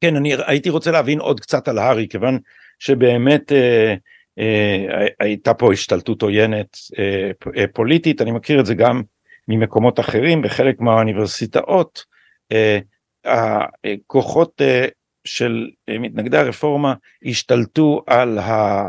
כן, 0.00 0.16
אני 0.16 0.32
הייתי 0.46 0.70
רוצה 0.70 0.90
להבין 0.90 1.20
עוד 1.20 1.40
קצת 1.40 1.68
על 1.68 1.78
הארי, 1.78 2.06
כיוון 2.10 2.38
שבאמת 2.78 3.52
אה, 3.52 3.94
אה, 4.38 5.06
הייתה 5.20 5.54
פה 5.54 5.72
השתלטות 5.72 6.22
עוינת 6.22 6.76
אה, 6.98 7.30
אה, 7.56 7.64
פוליטית, 7.72 8.22
אני 8.22 8.32
מכיר 8.32 8.60
את 8.60 8.66
זה 8.66 8.74
גם 8.74 9.02
ממקומות 9.48 10.00
אחרים, 10.00 10.42
בחלק 10.42 10.80
מהאוניברסיטאות, 10.80 12.04
אה, 12.52 12.78
הכוחות 13.24 14.60
אה, 14.60 14.86
של 15.24 15.70
אה, 15.88 15.98
מתנגדי 15.98 16.38
הרפורמה 16.38 16.94
השתלטו 17.24 18.02
על 18.06 18.38
ה... 18.38 18.88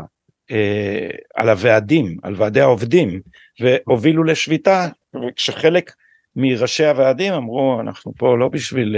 על 1.34 1.48
הוועדים, 1.48 2.16
על 2.22 2.34
ועדי 2.36 2.60
העובדים, 2.60 3.20
והובילו 3.60 4.24
לשביתה, 4.24 4.88
כשחלק 5.36 5.92
מראשי 6.36 6.84
הוועדים 6.84 7.32
אמרו 7.32 7.80
אנחנו 7.80 8.12
פה 8.18 8.38
לא 8.38 8.48
בשביל 8.48 8.96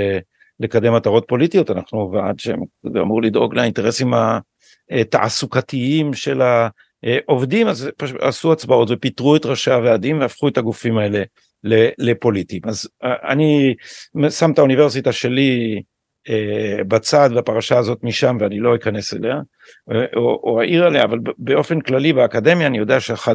לקדם 0.61 0.95
מטרות 0.95 1.25
פוליטיות, 1.29 1.71
אנחנו 1.71 2.13
ועד 2.13 2.41
שאמור 2.41 3.23
לדאוג 3.23 3.55
לאינטרסים 3.55 4.13
התעסוקתיים 4.91 6.15
של 6.15 6.43
העובדים, 7.03 7.69
אז 7.69 7.91
עשו 8.21 8.53
הצבעות 8.53 8.89
ופיטרו 8.91 9.37
את 9.37 9.47
ראשי 9.47 9.71
הוועדים 9.71 10.21
והפכו 10.21 10.49
את 10.49 10.59
הגופים 10.59 10.99
האלה 10.99 11.23
לפוליטיים. 11.99 12.63
אז 12.65 12.89
אה, 13.05 13.33
אני 13.33 13.75
שם 14.31 14.51
את 14.51 14.59
האוניברסיטה 14.59 15.13
שלי 15.13 15.83
אה, 16.29 16.85
בצד 16.89 17.31
והפרשה 17.35 17.79
הזאת 17.79 17.99
משם 18.03 18.37
ואני 18.41 18.61
לא 18.61 18.75
אכנס 18.75 19.15
אליה 19.15 19.37
אה, 19.93 20.05
או, 20.17 20.41
או 20.45 20.61
אעיר 20.61 20.85
עליה 20.85 21.05
אבל 21.05 21.19
באופן 21.39 21.81
כללי 21.81 22.13
באקדמיה 22.13 22.67
אני 22.67 22.79
יודע 22.79 23.01
שאחד 23.01 23.35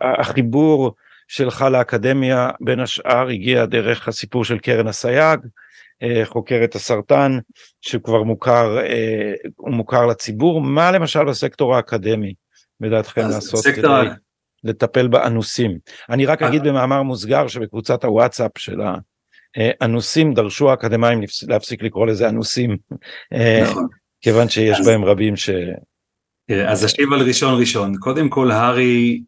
מהחיבור 0.00 0.92
שלך 1.28 1.66
לאקדמיה 1.72 2.50
בין 2.60 2.80
השאר 2.80 3.28
הגיע 3.28 3.66
דרך 3.66 4.08
הסיפור 4.08 4.44
של 4.44 4.58
קרן 4.58 4.88
אסייג 4.88 5.40
חוקרת 6.24 6.74
הסרטן 6.74 7.38
שכבר 7.80 8.22
מוכר 8.22 8.78
הוא 9.56 9.70
מוכר 9.70 10.06
לציבור 10.06 10.60
מה 10.60 10.90
למשל 10.90 11.24
בסקטור 11.24 11.76
האקדמי 11.76 12.34
בדעתכם 12.80 13.22
לעשות 13.22 13.60
סקטור... 13.60 14.02
כדי 14.02 14.10
לטפל 14.68 15.08
באנוסים. 15.08 15.78
אני 16.10 16.26
רק 16.26 16.42
אגיד 16.42 16.62
במאמר 16.62 17.02
מוסגר 17.02 17.48
שבקבוצת 17.48 18.04
הוואטסאפ 18.04 18.50
של 18.58 18.80
ה... 18.80 18.94
אה, 19.58 20.32
דרשו 20.34 20.70
האקדמאים 20.70 21.20
להפסיק 21.48 21.82
לקרוא 21.82 22.06
לזה 22.06 22.28
אנוסים, 22.28 22.76
אה, 23.32 23.60
נכון. 23.62 23.86
כיוון 24.20 24.48
שיש 24.48 24.80
בהם 24.86 25.04
רבים 25.04 25.36
ש... 25.36 25.50
אה, 26.50 26.70
אז 26.70 26.84
אשיב 26.84 27.12
על 27.12 27.22
ראשון 27.22 27.60
ראשון, 27.60 27.96
קודם 27.96 28.28
כל 28.28 28.50
הארי, 28.50 29.22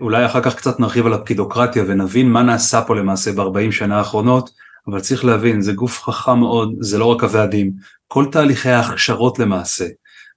אולי 0.00 0.26
אחר 0.26 0.40
כך 0.40 0.56
קצת 0.56 0.80
נרחיב 0.80 1.06
על 1.06 1.12
הפקידוקרטיה 1.12 1.84
ונבין 1.86 2.28
מה 2.28 2.42
נעשה 2.42 2.82
פה 2.82 2.96
למעשה 2.96 3.32
ב-40 3.32 3.72
שנה 3.72 3.98
האחרונות, 3.98 4.50
אבל 4.88 5.00
צריך 5.00 5.24
להבין, 5.24 5.60
זה 5.60 5.72
גוף 5.72 6.02
חכם 6.02 6.38
מאוד, 6.38 6.74
זה 6.80 6.98
לא 6.98 7.04
רק 7.04 7.22
הוועדים, 7.22 7.72
כל 8.08 8.26
תהליכי 8.32 8.68
ההכשרות 8.68 9.38
למעשה 9.38 9.84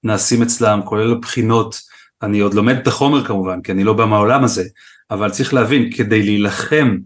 נעשים 0.04 0.42
אצלם, 0.42 0.80
כולל 0.84 1.12
הבחינות, 1.12 1.80
אני 2.22 2.40
עוד 2.40 2.54
לומד 2.54 2.76
את 2.76 2.86
החומר 2.86 3.24
כמובן, 3.24 3.62
כי 3.62 3.72
אני 3.72 3.84
לא 3.84 3.92
בא 3.92 4.04
מהעולם 4.04 4.44
הזה, 4.44 4.64
אבל 5.10 5.30
צריך 5.30 5.54
להבין, 5.54 5.92
כדי 5.92 6.22
להילחם 6.22 6.96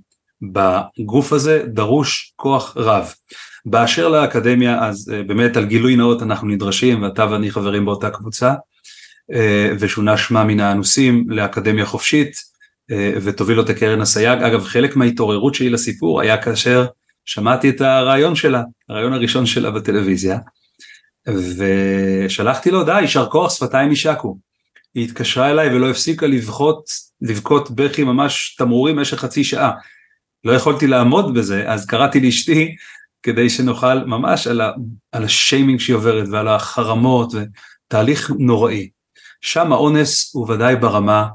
בגוף 0.43 1.33
הזה 1.33 1.63
דרוש 1.67 2.33
כוח 2.37 2.77
רב. 2.77 3.13
באשר 3.67 4.09
לאקדמיה, 4.09 4.85
אז 4.85 5.13
uh, 5.13 5.29
באמת 5.29 5.57
על 5.57 5.65
גילוי 5.65 5.97
נאות 5.97 6.23
אנחנו 6.23 6.49
נדרשים, 6.49 7.03
ואתה 7.03 7.31
ואני 7.31 7.51
חברים 7.51 7.85
באותה 7.85 8.11
קבוצה, 8.11 8.55
uh, 9.33 9.35
ושונה 9.79 10.17
שמה 10.17 10.45
מן 10.45 10.61
האנוסים 10.61 11.25
לאקדמיה 11.29 11.87
חופשית, 11.87 12.33
uh, 12.35 12.95
ותוביל 13.23 13.59
אותה 13.59 13.75
קרן 13.75 14.01
אסייג. 14.01 14.43
אגב, 14.43 14.65
חלק 14.65 14.97
מההתעוררות 14.97 15.55
שלי 15.55 15.71
לסיפור 15.71 16.21
היה 16.21 16.43
כאשר 16.43 16.87
שמעתי 17.25 17.71
את 17.71 17.81
הרעיון 17.81 18.35
שלה, 18.37 18.63
הרעיון 18.89 19.13
הראשון 19.13 19.47
שלה 19.47 19.71
בטלוויזיה, 19.71 20.39
ושלחתי 21.29 22.71
לו 22.71 22.79
הודעה, 22.79 23.01
יישר 23.01 23.27
כוח 23.27 23.55
שפתיים 23.55 23.91
יישקו. 23.91 24.39
היא 24.95 25.05
התקשרה 25.05 25.51
אליי 25.51 25.75
ולא 25.75 25.91
הפסיקה 25.91 26.27
לבכות, 26.27 26.85
לבכות 27.21 27.71
בכי 27.71 28.05
ממש 28.05 28.55
תמרורים 28.59 28.97
במשך 28.97 29.19
חצי 29.19 29.45
שעה. 29.45 29.73
לא 30.45 30.53
יכולתי 30.53 30.87
לעמוד 30.87 31.35
בזה, 31.35 31.71
אז 31.71 31.87
קראתי 31.87 32.21
לאשתי 32.21 32.77
כדי 33.23 33.51
שנוכל 33.51 34.05
ממש 34.05 34.47
על, 34.47 34.61
ה, 34.61 34.73
על 35.13 35.25
השיימינג 35.25 35.81
שהיא 35.81 35.97
עוברת 35.97 36.29
ועל 36.31 36.49
החרמות, 36.49 37.33
ותהליך 37.35 38.31
נוראי. 38.39 38.89
שם 39.41 39.73
האונס 39.73 40.35
הוא 40.35 40.51
ודאי 40.51 40.77
ברמה, 40.77 41.29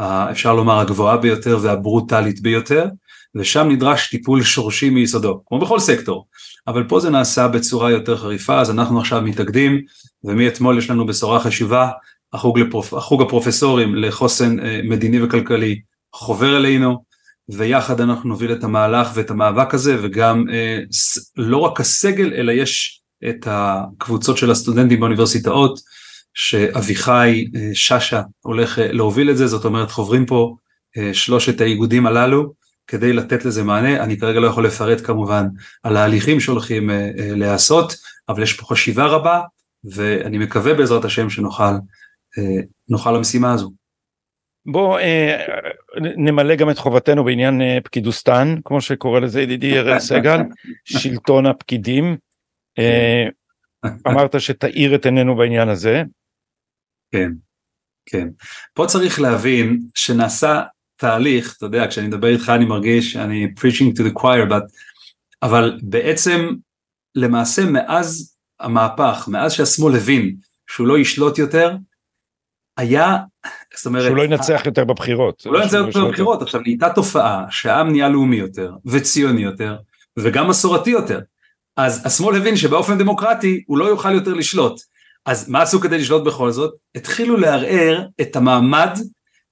אפשר 0.00 0.54
לומר, 0.54 0.78
הגבוהה 0.78 1.16
ביותר 1.16 1.58
והברוטלית 1.62 2.40
ביותר, 2.40 2.86
ושם 3.34 3.68
נדרש 3.70 4.10
טיפול 4.10 4.42
שורשי 4.42 4.90
מיסודו, 4.90 5.42
כמו 5.46 5.58
בכל 5.58 5.78
סקטור, 5.78 6.26
אבל 6.66 6.88
פה 6.88 7.00
זה 7.00 7.10
נעשה 7.10 7.48
בצורה 7.48 7.90
יותר 7.90 8.16
חריפה, 8.16 8.60
אז 8.60 8.70
אנחנו 8.70 9.00
עכשיו 9.00 9.22
מתאגדים, 9.22 9.82
ומאתמול 10.24 10.78
יש 10.78 10.90
לנו 10.90 11.06
בשורה 11.06 11.40
חשובה, 11.40 11.90
החוג, 12.32 12.58
לפרופ... 12.58 12.94
החוג 12.94 13.22
הפרופסורים 13.22 13.94
לחוסן 13.94 14.60
אה, 14.60 14.80
מדיני 14.84 15.22
וכלכלי 15.22 15.80
חובר 16.14 16.56
אלינו, 16.56 17.04
ויחד 17.48 18.00
אנחנו 18.00 18.28
נוביל 18.28 18.52
את 18.52 18.64
המהלך 18.64 19.10
ואת 19.14 19.30
המאבק 19.30 19.74
הזה, 19.74 19.96
וגם 20.02 20.44
אה, 20.52 20.78
לא 21.36 21.56
רק 21.56 21.80
הסגל, 21.80 22.32
אלא 22.34 22.52
יש 22.52 23.02
את 23.28 23.48
הקבוצות 23.50 24.36
של 24.36 24.50
הסטודנטים 24.50 25.00
באוניברסיטאות, 25.00 25.80
שאביחי 26.34 27.46
אה, 27.56 27.70
שאשא 27.74 28.20
הולך 28.40 28.78
להוביל 28.78 29.30
את 29.30 29.36
זה, 29.36 29.46
זאת 29.46 29.64
אומרת 29.64 29.90
חוברים 29.90 30.26
פה 30.26 30.56
שלושת 31.12 31.60
האיגודים 31.60 32.06
הללו, 32.06 32.52
כדי 32.86 33.12
לתת 33.12 33.44
לזה 33.44 33.64
מענה, 33.64 34.02
אני 34.02 34.18
כרגע 34.18 34.40
לא 34.40 34.46
יכול 34.46 34.66
לפרט 34.66 35.06
כמובן 35.06 35.46
על 35.82 35.96
ההליכים 35.96 36.40
שהולכים 36.40 36.90
אה, 36.90 37.10
אה, 37.18 37.34
להיעשות, 37.34 37.94
אבל 38.28 38.42
יש 38.42 38.52
פה 38.52 38.66
חשיבה 38.66 39.06
רבה, 39.06 39.40
ואני 39.84 40.38
מקווה 40.38 40.74
בעזרת 40.74 41.04
השם 41.04 41.30
שנוכל 41.30 41.74
נוכל 42.88 43.12
למשימה 43.12 43.52
הזו. 43.52 43.72
בוא 44.66 44.98
נמלא 46.16 46.54
גם 46.54 46.70
את 46.70 46.78
חובתנו 46.78 47.24
בעניין 47.24 47.60
פקידוסטן, 47.84 48.54
כמו 48.64 48.80
שקורא 48.80 49.20
לזה 49.20 49.42
ידידי 49.42 49.72
אראל 49.78 49.98
סגל, 49.98 50.38
שלטון 50.84 51.46
הפקידים. 51.46 52.16
אמרת 54.08 54.40
שתאיר 54.40 54.94
את 54.94 55.06
עינינו 55.06 55.36
בעניין 55.36 55.68
הזה. 55.68 56.02
כן, 57.12 57.30
כן. 58.06 58.28
פה 58.74 58.86
צריך 58.86 59.20
להבין 59.20 59.80
שנעשה 59.94 60.62
תהליך, 60.96 61.54
אתה 61.56 61.66
יודע, 61.66 61.86
כשאני 61.88 62.06
מדבר 62.06 62.28
איתך 62.28 62.48
אני 62.48 62.64
מרגיש 62.64 63.12
שאני 63.12 63.48
preaching 63.58 63.98
to 63.98 64.02
the 64.02 64.20
choir, 64.20 64.50
but, 64.50 64.62
אבל 65.42 65.80
בעצם 65.82 66.48
למעשה 67.14 67.64
מאז 67.64 68.36
המהפך, 68.60 69.28
מאז 69.28 69.52
שהשמאל 69.52 69.96
הבין 69.96 70.36
שהוא 70.70 70.86
לא 70.86 70.98
ישלוט 70.98 71.38
יותר, 71.38 71.76
היה, 72.82 73.16
זאת 73.76 73.86
אומרת... 73.86 74.04
שהוא 74.04 74.16
לא 74.16 74.22
ינצח 74.22 74.62
יותר 74.66 74.84
בבחירות. 74.84 75.42
הוא 75.46 75.54
לא 75.54 75.62
ינצח 75.62 75.74
יותר 75.86 76.04
בבחירות, 76.04 76.42
עכשיו 76.42 76.60
נהייתה 76.60 76.90
תופעה 76.90 77.44
שהעם 77.50 77.90
נהיה 77.90 78.08
לאומי 78.08 78.36
יותר, 78.36 78.72
וציוני 78.86 79.42
יותר, 79.42 79.76
וגם 80.18 80.48
מסורתי 80.48 80.90
יותר. 80.90 81.20
אז 81.76 82.06
השמאל 82.06 82.36
הבין 82.36 82.56
שבאופן 82.56 82.98
דמוקרטי 82.98 83.62
הוא 83.66 83.78
לא 83.78 83.84
יוכל 83.84 84.12
יותר 84.12 84.34
לשלוט. 84.34 84.80
אז 85.26 85.48
מה 85.48 85.62
עשו 85.62 85.80
כדי 85.80 85.98
לשלוט 85.98 86.24
בכל 86.24 86.50
זאת? 86.50 86.74
התחילו 86.94 87.36
לערער 87.36 88.06
את 88.20 88.36
המעמד 88.36 88.98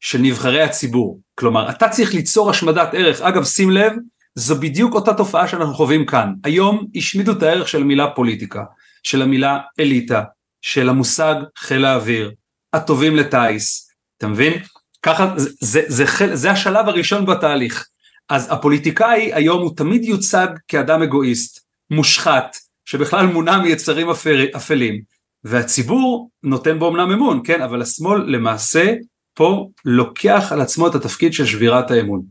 של 0.01 0.19
נבחרי 0.19 0.63
הציבור. 0.63 1.21
כלומר, 1.35 1.71
אתה 1.71 1.89
צריך 1.89 2.15
ליצור 2.15 2.51
השמדת 2.51 2.89
ערך. 2.93 3.21
אגב, 3.21 3.45
שים 3.45 3.71
לב, 3.71 3.93
זו 4.35 4.57
בדיוק 4.57 4.95
אותה 4.95 5.15
תופעה 5.15 5.49
שאנחנו 5.49 5.75
חווים 5.75 6.07
כאן. 6.07 6.33
היום 6.45 6.87
השמידו 6.97 7.33
את 7.33 7.43
הערך 7.43 7.69
של 7.69 7.81
המילה 7.81 8.11
פוליטיקה, 8.11 8.65
של 9.03 9.23
המילה 9.23 9.59
אליטה, 9.81 10.23
של 10.63 10.89
המושג 10.89 11.35
חיל 11.59 11.85
האוויר, 11.85 12.33
הטובים 12.73 13.17
לטיס, 13.17 13.91
אתה 14.19 14.27
מבין? 14.27 14.63
ככה, 15.03 15.33
זה, 15.37 15.51
זה, 15.61 15.83
זה, 15.89 16.05
זה, 16.19 16.37
זה 16.37 16.51
השלב 16.51 16.89
הראשון 16.89 17.27
בתהליך. 17.27 17.87
אז 18.29 18.53
הפוליטיקאי 18.53 19.35
היום 19.35 19.63
הוא 19.63 19.77
תמיד 19.77 20.05
יוצג 20.05 20.47
כאדם 20.69 21.03
אגואיסט, 21.03 21.61
מושחת, 21.91 22.57
שבכלל 22.85 23.27
מונע 23.27 23.59
מיצרים 23.59 24.09
אפלים, 24.57 25.03
והציבור 25.45 26.31
נותן 26.43 26.79
בו 26.79 26.89
אמנם 26.89 27.11
אמון, 27.13 27.41
כן, 27.45 27.63
אבל 27.63 27.83
השמאל 27.83 28.23
למעשה 28.23 28.95
פה 29.35 29.69
לוקח 29.85 30.49
על 30.53 30.61
עצמו 30.61 30.87
את 30.87 30.95
התפקיד 30.95 31.33
של 31.33 31.47
שבירת 31.47 31.91
האמון, 31.91 32.23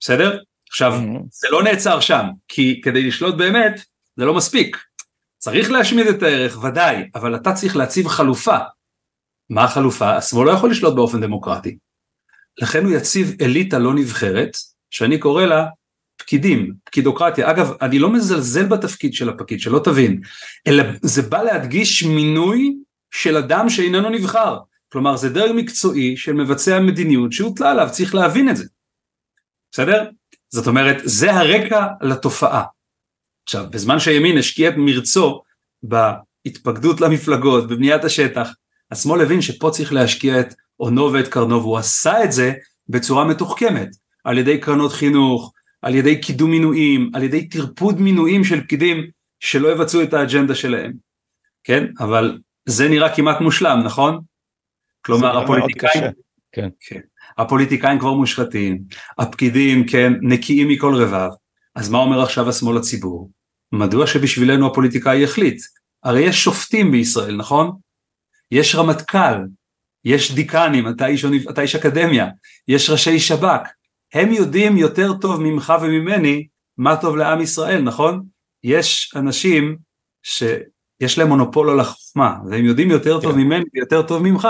בסדר? 0.00 0.38
עכשיו, 0.68 0.92
mm-hmm. 0.92 1.22
זה 1.30 1.48
לא 1.50 1.62
נעצר 1.62 2.00
שם, 2.00 2.26
כי 2.48 2.80
כדי 2.84 3.02
לשלוט 3.02 3.34
באמת, 3.34 3.80
זה 4.16 4.24
לא 4.24 4.34
מספיק. 4.34 4.76
צריך 5.38 5.70
להשמיד 5.70 6.06
את 6.06 6.22
הערך, 6.22 6.64
ודאי, 6.64 7.10
אבל 7.14 7.36
אתה 7.36 7.52
צריך 7.52 7.76
להציב 7.76 8.08
חלופה. 8.08 8.58
מה 9.50 9.64
החלופה? 9.64 10.16
השמאל 10.16 10.46
לא 10.46 10.52
יכול 10.52 10.70
לשלוט 10.70 10.94
באופן 10.94 11.20
דמוקרטי. 11.20 11.76
לכן 12.58 12.84
הוא 12.84 12.92
יציב 12.92 13.36
אליטה 13.40 13.78
לא 13.78 13.94
נבחרת, 13.94 14.56
שאני 14.90 15.18
קורא 15.18 15.44
לה 15.44 15.66
פקידים, 16.16 16.72
פקידוקרטיה. 16.84 17.50
אגב, 17.50 17.72
אני 17.82 17.98
לא 17.98 18.12
מזלזל 18.12 18.66
בתפקיד 18.66 19.14
של 19.14 19.28
הפקיד, 19.28 19.60
שלא 19.60 19.80
תבין, 19.84 20.20
אלא 20.66 20.84
זה 21.02 21.22
בא 21.22 21.42
להדגיש 21.42 22.02
מינוי 22.02 22.76
של 23.10 23.36
אדם 23.36 23.68
שאיננו 23.68 24.10
נבחר. 24.10 24.58
כלומר 24.92 25.16
זה 25.16 25.28
דרג 25.28 25.50
מקצועי 25.56 26.16
של 26.16 26.32
מבצע 26.32 26.80
מדיניות 26.80 27.32
שהוטלה 27.32 27.70
עליו, 27.70 27.88
צריך 27.90 28.14
להבין 28.14 28.48
את 28.48 28.56
זה. 28.56 28.64
בסדר? 29.72 30.10
זאת 30.48 30.66
אומרת, 30.66 30.96
זה 31.04 31.32
הרקע 31.32 31.86
לתופעה. 32.00 32.64
עכשיו, 33.44 33.66
בזמן 33.70 33.98
שהימין 33.98 34.38
השקיע 34.38 34.70
מרצו 34.76 35.42
בהתפקדות 35.82 37.00
למפלגות, 37.00 37.68
בבניית 37.68 38.04
השטח, 38.04 38.52
השמאל 38.90 39.20
הבין 39.20 39.42
שפה 39.42 39.70
צריך 39.70 39.92
להשקיע 39.92 40.40
את 40.40 40.54
אונו 40.80 41.12
ואת 41.12 41.28
קרנו, 41.28 41.60
והוא 41.60 41.78
עשה 41.78 42.24
את 42.24 42.32
זה 42.32 42.52
בצורה 42.88 43.24
מתוחכמת, 43.24 43.88
על 44.24 44.38
ידי 44.38 44.58
קרנות 44.58 44.92
חינוך, 44.92 45.52
על 45.82 45.94
ידי 45.94 46.20
קידום 46.20 46.50
מינויים, 46.50 47.10
על 47.14 47.22
ידי 47.22 47.48
טרפוד 47.48 48.00
מינויים 48.00 48.44
של 48.44 48.60
פקידים 48.60 49.10
שלא 49.40 49.68
יבצעו 49.72 50.02
את 50.02 50.14
האג'נדה 50.14 50.54
שלהם. 50.54 50.92
כן? 51.64 51.84
אבל 52.00 52.38
זה 52.66 52.88
נראה 52.88 53.16
כמעט 53.16 53.40
מושלם, 53.40 53.80
נכון? 53.84 54.20
כלומר 55.02 55.38
הפוליטיקאים, 55.38 56.04
כן. 56.52 56.68
כן. 56.80 57.00
הפוליטיקאים 57.38 57.98
כבר 57.98 58.12
מושחתים, 58.12 58.82
הפקידים 59.18 59.86
כן 59.86 60.12
נקיים 60.22 60.68
מכל 60.68 60.94
רבב, 60.94 61.30
אז 61.74 61.90
מה 61.90 61.98
אומר 61.98 62.22
עכשיו 62.22 62.48
השמאל 62.48 62.76
לציבור? 62.76 63.30
מדוע 63.72 64.06
שבשבילנו 64.06 64.66
הפוליטיקאי 64.66 65.22
יחליט? 65.22 65.62
הרי 66.02 66.20
יש 66.20 66.44
שופטים 66.44 66.90
בישראל, 66.90 67.36
נכון? 67.36 67.76
יש 68.50 68.74
רמטכ"ל, 68.74 69.44
יש 70.04 70.34
דיקנים, 70.34 70.88
אתה 70.88 71.06
איש, 71.06 71.24
אתה 71.50 71.62
איש 71.62 71.74
אקדמיה, 71.74 72.28
יש 72.68 72.90
ראשי 72.90 73.18
שב"כ, 73.18 73.68
הם 74.14 74.32
יודעים 74.32 74.76
יותר 74.76 75.12
טוב 75.12 75.40
ממך 75.40 75.72
וממני 75.82 76.46
מה 76.78 76.96
טוב 76.96 77.16
לעם 77.16 77.40
ישראל, 77.40 77.82
נכון? 77.82 78.22
יש 78.64 79.12
אנשים 79.16 79.76
ש... 80.22 80.42
יש 81.00 81.18
להם 81.18 81.28
מונופול 81.28 81.70
על 81.70 81.80
החוכמה, 81.80 82.36
והם 82.50 82.64
יודעים 82.64 82.90
יותר 82.90 83.20
טוב 83.20 83.32
כן. 83.32 83.38
ממני 83.38 83.64
ויותר 83.74 84.02
טוב 84.02 84.22
ממך, 84.22 84.48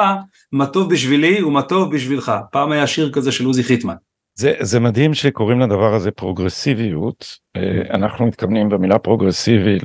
מה 0.53 0.67
טוב 0.67 0.93
בשבילי 0.93 1.43
ומה 1.43 1.63
טוב 1.63 1.95
בשבילך. 1.95 2.33
פעם 2.53 2.73
היה 2.73 2.87
שיר 2.87 3.13
כזה 3.13 3.33
של 3.33 3.45
עוזי 3.45 3.63
חיטמן. 3.65 3.95
זה, 4.35 4.55
זה 4.61 4.81
מדהים 4.81 5.15
שקוראים 5.15 5.61
לדבר 5.61 5.95
הזה 5.95 6.11
פרוגרסיביות, 6.11 7.39
אה, 7.57 7.83
אנחנו 7.95 8.27
מתכוונים 8.27 8.69
במילה 8.69 8.99
פרוגרסיבי 8.99 9.79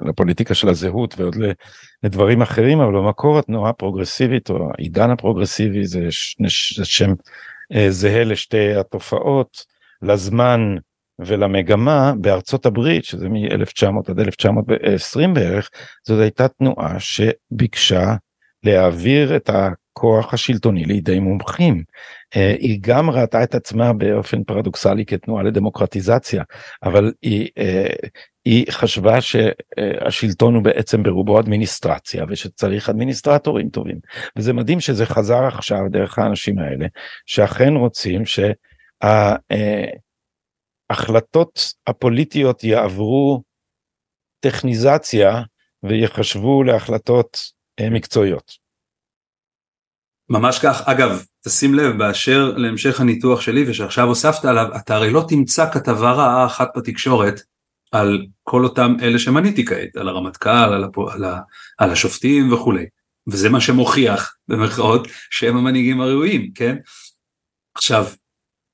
לפוליטיקה 0.00 0.54
של 0.54 0.68
הזהות 0.68 1.14
ועוד 1.18 1.36
לדברים 2.04 2.42
אחרים, 2.42 2.80
אבל 2.80 2.92
במקור 2.92 3.38
התנועה 3.38 3.70
הפרוגרסיבית 3.70 4.50
או 4.50 4.70
העידן 4.78 5.10
הפרוגרסיבי 5.10 5.86
זה, 5.86 6.08
זה 6.76 6.84
שם 6.84 7.12
אה, 7.74 7.90
זהה 7.90 8.24
לשתי 8.24 8.74
התופעות, 8.74 9.64
לזמן 10.02 10.76
ולמגמה 11.18 12.12
בארצות 12.20 12.66
הברית 12.66 13.04
שזה 13.04 13.28
מ-1900 13.28 14.10
עד 14.10 14.20
1920 14.20 15.34
בערך 15.34 15.70
זאת 16.06 16.20
הייתה 16.20 16.48
תנועה 16.48 16.96
שביקשה 17.00 18.14
להעביר 18.64 19.36
את 19.36 19.50
הכוח 19.50 20.34
השלטוני 20.34 20.84
לידי 20.84 21.18
מומחים. 21.18 21.82
אה, 22.36 22.54
היא 22.58 22.78
גם 22.82 23.10
ראתה 23.10 23.42
את 23.42 23.54
עצמה 23.54 23.92
באופן 23.92 24.44
פרדוקסלי 24.44 25.06
כתנועה 25.06 25.42
לדמוקרטיזציה, 25.42 26.42
אבל 26.82 27.12
היא, 27.22 27.48
אה, 27.58 27.86
היא 28.44 28.66
חשבה 28.70 29.20
שהשלטון 29.20 30.54
הוא 30.54 30.62
בעצם 30.62 31.02
ברובו 31.02 31.40
אדמיניסטרציה 31.40 32.24
ושצריך 32.28 32.88
אדמיניסטרטורים 32.88 33.68
טובים. 33.68 33.98
וזה 34.36 34.52
מדהים 34.52 34.80
שזה 34.80 35.06
חזר 35.06 35.44
עכשיו 35.44 35.80
דרך 35.90 36.18
האנשים 36.18 36.58
האלה, 36.58 36.86
שאכן 37.26 37.74
רוצים 37.74 38.22
שההחלטות 40.90 41.74
הפוליטיות 41.86 42.64
יעברו 42.64 43.42
טכניזציה 44.40 45.42
ויחשבו 45.82 46.62
להחלטות 46.62 47.38
מקצועיות. 47.90 48.64
ממש 50.28 50.58
כך, 50.58 50.88
אגב, 50.88 51.24
תשים 51.44 51.74
לב 51.74 51.98
באשר 51.98 52.52
להמשך 52.56 53.00
הניתוח 53.00 53.40
שלי 53.40 53.70
ושעכשיו 53.70 54.08
הוספת 54.08 54.44
עליו, 54.44 54.66
אתה 54.76 54.94
הרי 54.94 55.10
לא 55.10 55.24
תמצא 55.28 55.70
כתבה 55.72 56.12
רעה 56.12 56.46
אחת 56.46 56.68
בתקשורת 56.76 57.40
על 57.94 58.26
כל 58.42 58.64
אותם 58.64 58.96
אלה 59.02 59.18
שמניתי 59.18 59.64
כעת, 59.64 59.96
על 59.96 60.08
הרמטכ"ל, 60.08 60.50
על, 60.50 60.84
הפו, 60.84 61.10
על, 61.10 61.24
ה, 61.24 61.40
על 61.78 61.90
השופטים 61.90 62.52
וכולי, 62.52 62.86
וזה 63.26 63.48
מה 63.48 63.60
שמוכיח 63.60 64.36
במרכאות 64.48 65.08
שהם 65.30 65.56
המנהיגים 65.56 66.00
הראויים, 66.00 66.50
כן? 66.54 66.76
עכשיו, 67.74 68.06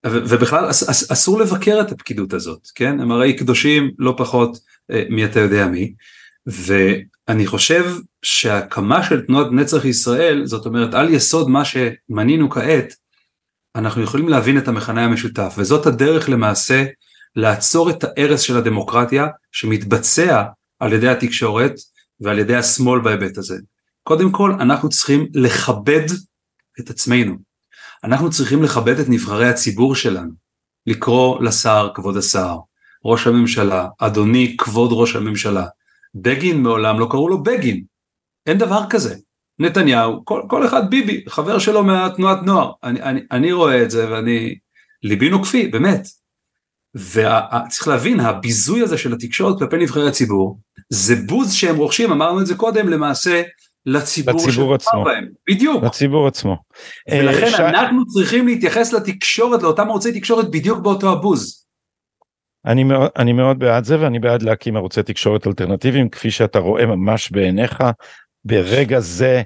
ובכלל 0.07 0.71
אס, 0.71 0.89
אס, 0.89 1.13
אסור 1.13 1.41
לבקר 1.41 1.81
את 1.81 1.93
הפקידות 1.93 2.33
הזאת, 2.33 2.69
כן? 2.75 3.01
הם 3.01 3.11
הרי 3.11 3.37
קדושים 3.37 3.91
לא 3.99 4.15
פחות 4.19 4.59
אה, 4.91 5.05
מי 5.11 5.25
אתה 5.25 5.41
יודע 5.41 5.67
מי, 5.67 5.95
ואני 6.47 7.47
חושב 7.47 7.85
שהקמה 8.23 9.03
של 9.03 9.27
תנועת 9.27 9.53
נצח 9.53 9.85
ישראל, 9.85 10.47
זאת 10.47 10.67
אומרת 10.67 10.95
על 10.95 11.15
יסוד 11.15 11.49
מה 11.49 11.63
שמנינו 11.65 12.51
כעת, 12.51 12.95
אנחנו 13.77 14.03
יכולים 14.03 14.29
להבין 14.29 14.59
את 14.59 14.69
המכנה 14.69 15.05
המשותף, 15.05 15.55
וזאת 15.59 15.87
הדרך 15.87 16.29
למעשה 16.29 16.85
לעצור 17.37 17.91
את 17.91 18.05
ההרס 18.05 18.41
של 18.41 18.57
הדמוקרטיה 18.57 19.27
שמתבצע 19.53 20.43
על 20.79 20.93
ידי 20.93 21.09
התקשורת 21.09 21.73
ועל 22.21 22.39
ידי 22.39 22.57
השמאל 22.57 23.01
בהיבט 23.01 23.39
הזה. 23.39 23.57
קודם 24.03 24.33
כל 24.33 24.53
אנחנו 24.53 24.89
צריכים 24.89 25.27
לכבד 25.35 26.07
את 26.81 26.91
עצמנו, 26.91 27.37
אנחנו 28.05 28.31
צריכים 28.31 28.63
לכבד 28.63 28.99
את 28.99 29.07
נבחרי 29.09 29.49
הציבור 29.49 29.95
שלנו, 29.95 30.31
לקרוא 30.87 31.43
לשר 31.43 31.91
כבוד 31.95 32.17
השר, 32.17 32.57
ראש 33.05 33.27
הממשלה, 33.27 33.89
אדוני 33.99 34.57
כבוד 34.59 34.91
ראש 34.93 35.17
הממשלה, 35.17 35.67
בגין 36.15 36.63
מעולם 36.63 37.01
לא 37.01 37.09
קראו 37.11 37.29
לו 37.29 37.43
בגין, 37.43 37.85
אין 38.47 38.59
דבר 38.59 38.83
כזה. 38.91 39.17
נתניהו, 39.59 40.25
כל, 40.25 40.43
כל 40.49 40.67
אחד 40.67 40.91
ביבי, 40.91 41.25
חבר 41.29 41.59
שלו 41.59 41.85
מהתנועת 41.85 42.43
נוער, 42.43 42.73
אני, 42.83 43.03
אני, 43.03 43.21
אני 43.31 43.53
רואה 43.53 43.83
את 43.83 43.91
זה 43.91 44.11
ואני, 44.11 44.55
ליבי 45.03 45.31
נוקפי, 45.31 45.69
באמת. 45.69 46.07
וצריך 46.95 47.89
להבין, 47.89 48.21
הביזוי 48.21 48.83
הזה 48.83 48.99
של 48.99 49.13
התקשורת 49.13 49.59
כלפי 49.59 49.77
נבחרי 49.77 50.09
הציבור, 50.09 50.59
זה 50.91 51.17
בוז 51.27 51.53
שהם 51.53 51.77
רוכשים, 51.77 52.13
אמרנו 52.13 52.41
את 52.41 52.47
זה 52.47 52.55
קודם, 52.55 52.89
למעשה 52.89 53.43
לציבור, 53.87 54.35
לציבור 54.35 54.75
עצמו, 54.75 55.05
בהם. 55.05 55.29
בדיוק. 55.51 55.85
לציבור 55.85 56.29
עצמו. 56.29 56.57
ולכן 57.11 57.51
ש... 57.51 57.61
אנחנו 57.61 58.07
צריכים 58.07 58.47
להתייחס 58.47 58.93
לתקשורת, 58.93 59.63
לאותם 59.63 59.89
ערוצי 59.89 60.21
תקשורת 60.21 60.51
בדיוק 60.51 60.79
באותו 60.79 61.13
הבוז. 61.13 61.67
אני 62.67 62.85
מאוד, 62.85 63.11
אני 63.17 63.33
מאוד 63.33 63.59
בעד 63.59 63.85
זה 63.85 64.01
ואני 64.01 64.19
בעד 64.19 64.43
להקים 64.43 64.77
ערוצי 64.77 65.03
תקשורת 65.03 65.47
אלטרנטיביים 65.47 66.09
כפי 66.09 66.31
שאתה 66.31 66.59
רואה 66.59 66.87
ממש 66.87 67.31
בעיניך 67.31 67.83
ברגע 68.45 69.01
זה 69.01 69.43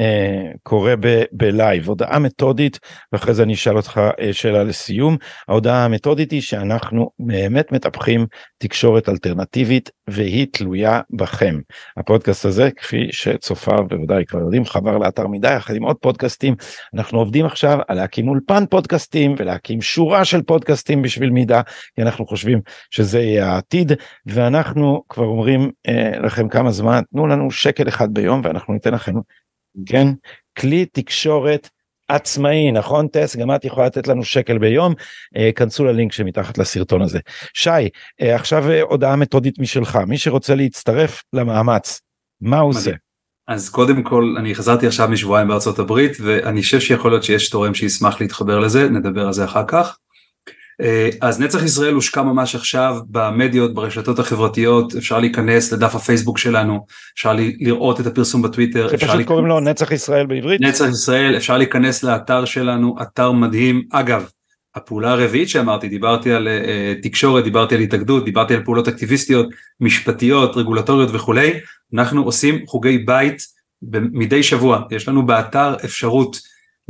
אה, 0.00 0.50
קורה 0.62 0.94
בלייב. 1.32 1.88
הודעה 1.88 2.18
מתודית 2.18 2.78
ואחרי 3.12 3.34
זה 3.34 3.42
אני 3.42 3.54
אשאל 3.54 3.76
אותך 3.76 4.00
אה, 4.20 4.32
שאלה 4.32 4.64
לסיום. 4.64 5.16
ההודעה 5.48 5.84
המתודית 5.84 6.30
היא 6.30 6.40
שאנחנו 6.40 7.10
באמת 7.18 7.72
מטפחים 7.72 8.26
תקשורת 8.58 9.08
אלטרנטיבית 9.08 9.90
והיא 10.10 10.46
תלויה 10.52 11.00
בכם. 11.10 11.60
הפודקאסט 11.96 12.44
הזה 12.44 12.70
כפי 12.76 13.08
שצופיו 13.10 13.84
בוודאי 13.88 14.24
כבר 14.26 14.40
יודעים 14.40 14.64
חבר 14.64 14.98
לאתר 14.98 15.26
מידע 15.26 15.50
יחד 15.50 15.74
עם 15.74 15.82
עוד 15.82 15.96
פודקאסטים. 15.96 16.54
אנחנו 16.94 17.18
עובדים 17.18 17.46
עכשיו 17.46 17.78
על 17.88 17.96
להקים 17.96 18.28
אולפן 18.28 18.66
פודקאסטים 18.66 19.34
ולהקים 19.38 19.82
שורה 19.82 20.24
של 20.24 20.42
פודקאסטים 20.42 21.02
בשביל 21.02 21.30
מידע 21.30 21.60
כי 21.94 22.02
אנחנו 22.02 22.26
חושבים 22.26 22.60
שזה 22.90 23.20
יהיה 23.20 23.52
העתיד. 23.52 23.92
ואנחנו 24.26 25.02
כבר 25.08 25.24
אומרים 25.24 25.70
אה, 25.88 26.18
לכם 26.22 26.48
כמה 26.48 26.70
זמן 26.70 27.02
תנו 27.12 27.26
לנו 27.26 27.50
שקל 27.50 27.88
אחד 27.88 28.14
ביום 28.14 28.40
ואנחנו 28.44 28.74
ניתן 28.74 28.94
לכם 28.94 29.12
כן? 29.86 30.08
כלי 30.58 30.86
תקשורת 30.86 31.68
עצמאי, 32.08 32.72
נכון 32.72 33.08
טס? 33.08 33.36
גם 33.36 33.54
את 33.54 33.64
יכולה 33.64 33.86
לתת 33.86 34.08
לנו 34.08 34.24
שקל 34.24 34.58
ביום, 34.58 34.94
אה, 35.36 35.50
כנסו 35.56 35.84
ללינק 35.84 36.12
שמתחת 36.12 36.58
לסרטון 36.58 37.02
הזה. 37.02 37.18
שי, 37.54 37.70
אה, 38.22 38.34
עכשיו 38.34 38.70
אה, 38.70 38.82
הודעה 38.82 39.16
מתודית 39.16 39.58
משלך, 39.58 39.98
מי 40.06 40.18
שרוצה 40.18 40.54
להצטרף 40.54 41.22
למאמץ, 41.32 42.00
מה 42.40 42.58
הוא 42.58 42.70
עושה? 42.70 42.90
אז 43.48 43.70
קודם 43.70 44.02
כל 44.02 44.34
אני 44.38 44.54
חזרתי 44.54 44.86
עכשיו 44.86 45.08
משבועיים 45.08 45.48
בארצות 45.48 45.78
הברית 45.78 46.16
ואני 46.20 46.62
חושב 46.62 46.80
שיכול 46.80 47.10
להיות 47.10 47.24
שיש 47.24 47.50
תורם 47.50 47.74
שישמח 47.74 48.20
להתחבר 48.20 48.58
לזה, 48.58 48.88
נדבר 48.88 49.26
על 49.26 49.32
זה 49.32 49.44
אחר 49.44 49.64
כך. 49.68 49.96
אה, 50.80 51.08
אז 51.20 51.40
נצח 51.40 51.62
ישראל 51.62 51.94
הושקע 51.94 52.22
ממש 52.22 52.54
עכשיו 52.54 52.96
במדיות, 53.08 53.74
ברשתות 53.74 54.18
החברתיות, 54.18 54.96
אפשר 54.96 55.18
להיכנס 55.18 55.72
לדף 55.72 55.94
הפייסבוק 55.94 56.38
שלנו, 56.38 56.86
אפשר 57.14 57.36
לראות 57.60 58.00
את 58.00 58.06
הפרסום 58.06 58.42
בטוויטר. 58.42 58.88
שפשוט 58.88 59.10
לי... 59.14 59.24
קוראים 59.24 59.46
לו 59.46 59.60
נצח 59.60 59.92
ישראל 59.92 60.26
בעברית? 60.26 60.60
נצח 60.60 60.84
ישראל, 60.88 61.36
אפשר 61.36 61.58
להיכנס 61.58 62.02
לאתר 62.02 62.44
שלנו, 62.44 62.96
אתר 63.02 63.32
מדהים. 63.32 63.82
אגב, 63.92 64.28
הפעולה 64.74 65.12
הרביעית 65.12 65.48
שאמרתי, 65.48 65.88
דיברתי 65.88 66.32
על 66.32 66.48
uh, 66.48 67.02
תקשורת, 67.02 67.44
דיברתי 67.44 67.74
על 67.74 67.80
התאגדות, 67.80 68.24
דיברתי 68.24 68.54
על 68.54 68.64
פעולות 68.64 68.88
אקטיביסטיות, 68.88 69.46
משפטיות, 69.80 70.56
רגולטוריות 70.56 71.10
וכולי, 71.12 71.52
אנחנו 71.94 72.22
עושים 72.22 72.66
חוגי 72.66 72.98
בית 72.98 73.42
מדי 73.92 74.42
שבוע, 74.42 74.82
יש 74.90 75.08
לנו 75.08 75.26
באתר 75.26 75.74
אפשרות 75.84 76.40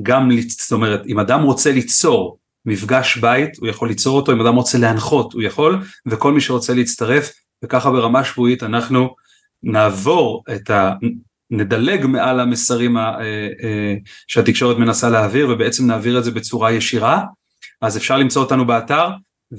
גם, 0.03 0.31
זאת 0.49 0.73
אומרת, 0.73 1.07
אם 1.07 1.19
אדם 1.19 1.43
רוצה 1.43 1.73
ליצור 1.73 2.39
מפגש 2.69 3.17
בית, 3.17 3.59
הוא 3.59 3.69
יכול 3.69 3.89
ליצור 3.89 4.17
אותו, 4.17 4.33
אם 4.33 4.41
אדם 4.41 4.55
רוצה 4.55 4.79
להנחות, 4.79 5.33
הוא 5.33 5.43
יכול, 5.43 5.85
וכל 6.07 6.33
מי 6.33 6.41
שרוצה 6.41 6.75
להצטרף, 6.75 7.33
וככה 7.65 7.91
ברמה 7.91 8.25
שבועית 8.25 8.63
אנחנו 8.63 9.15
נעבור 9.63 10.45
את 10.55 10.71
ה... 10.71 10.93
נדלג 11.51 12.07
מעל 12.07 12.41
המסרים 12.41 12.97
ה, 12.97 13.01
אה, 13.01 13.49
אה, 13.63 13.95
שהתקשורת 14.27 14.79
מנסה 14.79 15.11
להעביר 15.11 15.51
ובעצם 15.51 15.87
נעביר 15.87 16.19
את 16.19 16.25
זה 16.25 16.31
בצורה 16.31 16.73
ישירה. 16.73 17.23
אז 17.83 17.97
אפשר 17.97 18.17
למצוא 18.17 18.43
אותנו 18.43 18.67
באתר 18.67 19.09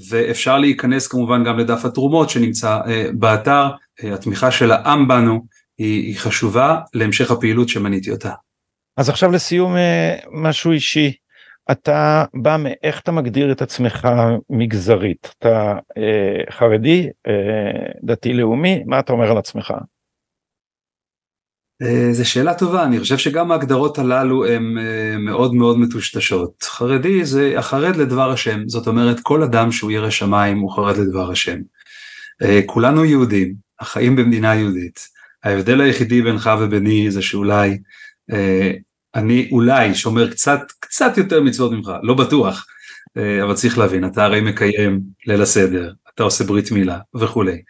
ואפשר 0.10 0.58
להיכנס 0.58 1.08
כמובן 1.08 1.44
גם 1.44 1.60
לדף 1.60 1.86
התרומות 1.86 2.30
שנמצא 2.30 2.80
אה, 2.88 3.06
באתר. 3.14 3.68
התמיכה 4.04 4.52
של 4.52 4.72
העם 4.72 5.08
בנו 5.08 5.46
היא, 5.78 6.08
היא 6.08 6.18
חשובה 6.18 6.78
להמשך 6.94 7.32
הפעילות 7.32 7.70
שמניתי 7.70 8.12
אותה. 8.12 8.32
אז 8.98 9.10
עכשיו 9.10 9.32
לסיום 9.32 9.76
משהו 10.32 10.72
אישי 10.72 11.14
אתה 11.72 12.26
בא 12.34 12.58
מאיך 12.60 13.00
אתה 13.00 13.12
מגדיר 13.12 13.52
את 13.52 13.62
עצמך 13.62 14.08
מגזרית? 14.50 15.34
אתה 15.40 15.78
אה, 15.98 16.52
חרדי 16.52 17.10
אה, 17.28 17.92
דתי 18.04 18.34
לאומי? 18.34 18.84
מה 18.86 19.00
אתה 19.00 19.14
אומר 19.14 19.32
על 19.32 19.38
עצמך. 19.38 19.74
אה, 21.82 22.14
זו 22.14 22.30
שאלה 22.30 22.54
טובה. 22.54 22.84
אני 22.84 23.00
חושב 23.00 23.18
שגם 23.18 23.52
ההגדרות 23.52 24.00
הללו 24.00 24.46
הן 24.46 24.78
אה, 24.78 25.18
מאוד 25.18 25.54
מאוד 25.54 25.80
מטושטשות. 25.80 26.64
חרדי 26.64 27.26
זה 27.26 27.54
החרד 27.58 27.96
לדבר 27.96 28.32
השם. 28.32 28.68
זאת 28.68 28.88
אומרת 28.88 29.20
כל 29.20 29.44
אדם 29.44 29.72
שהוא 29.72 29.92
ירא 29.92 30.10
שמיים 30.10 30.60
הוא 30.60 30.72
חרד 30.76 30.98
לדבר 30.98 31.32
השם. 31.32 31.60
אה, 32.42 32.60
כולנו 32.66 33.06
יהודים 33.06 33.54
החיים 33.80 34.16
במדינה 34.16 34.56
יהודית. 34.56 35.00
ההבדל 35.44 35.82
היחידי 35.82 36.22
בינך 36.22 36.50
וביני 36.60 37.12
זה 37.12 37.22
שאולי 37.22 37.78
אני 39.16 39.50
אולי 39.52 39.96
שומר 39.96 40.32
קצת 40.32 40.62
קצת 40.80 41.18
יותר 41.18 41.42
מצוות 41.42 41.72
ממך, 41.72 41.92
לא 42.04 42.14
בטוח, 42.14 42.66
אה, 43.18 43.44
אבל 43.44 43.54
צריך 43.54 43.78
להבין, 43.78 44.06
אתה 44.06 44.24
הרי 44.24 44.42
מקיים 44.42 45.02
ליל 45.26 45.42
הסדר, 45.42 45.94
אתה 46.14 46.24
עושה 46.24 46.44
ברית 46.44 46.72
מילה 46.72 47.00
וכולי. 47.16 47.62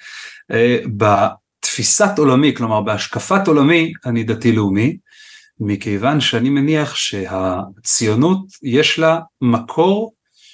אה, 0.51 0.77
בתפיסת 0.97 2.11
עולמי, 2.17 2.55
כלומר 2.55 2.81
בהשקפת 2.81 3.47
עולמי, 3.47 3.93
אני 4.05 4.23
דתי 4.23 4.51
לאומי, 4.51 4.97
מכיוון 5.59 6.21
שאני 6.21 6.49
מניח 6.49 6.95
שהציונות 6.95 8.39
יש 8.63 8.99
לה 8.99 9.19
מקור 9.41 10.13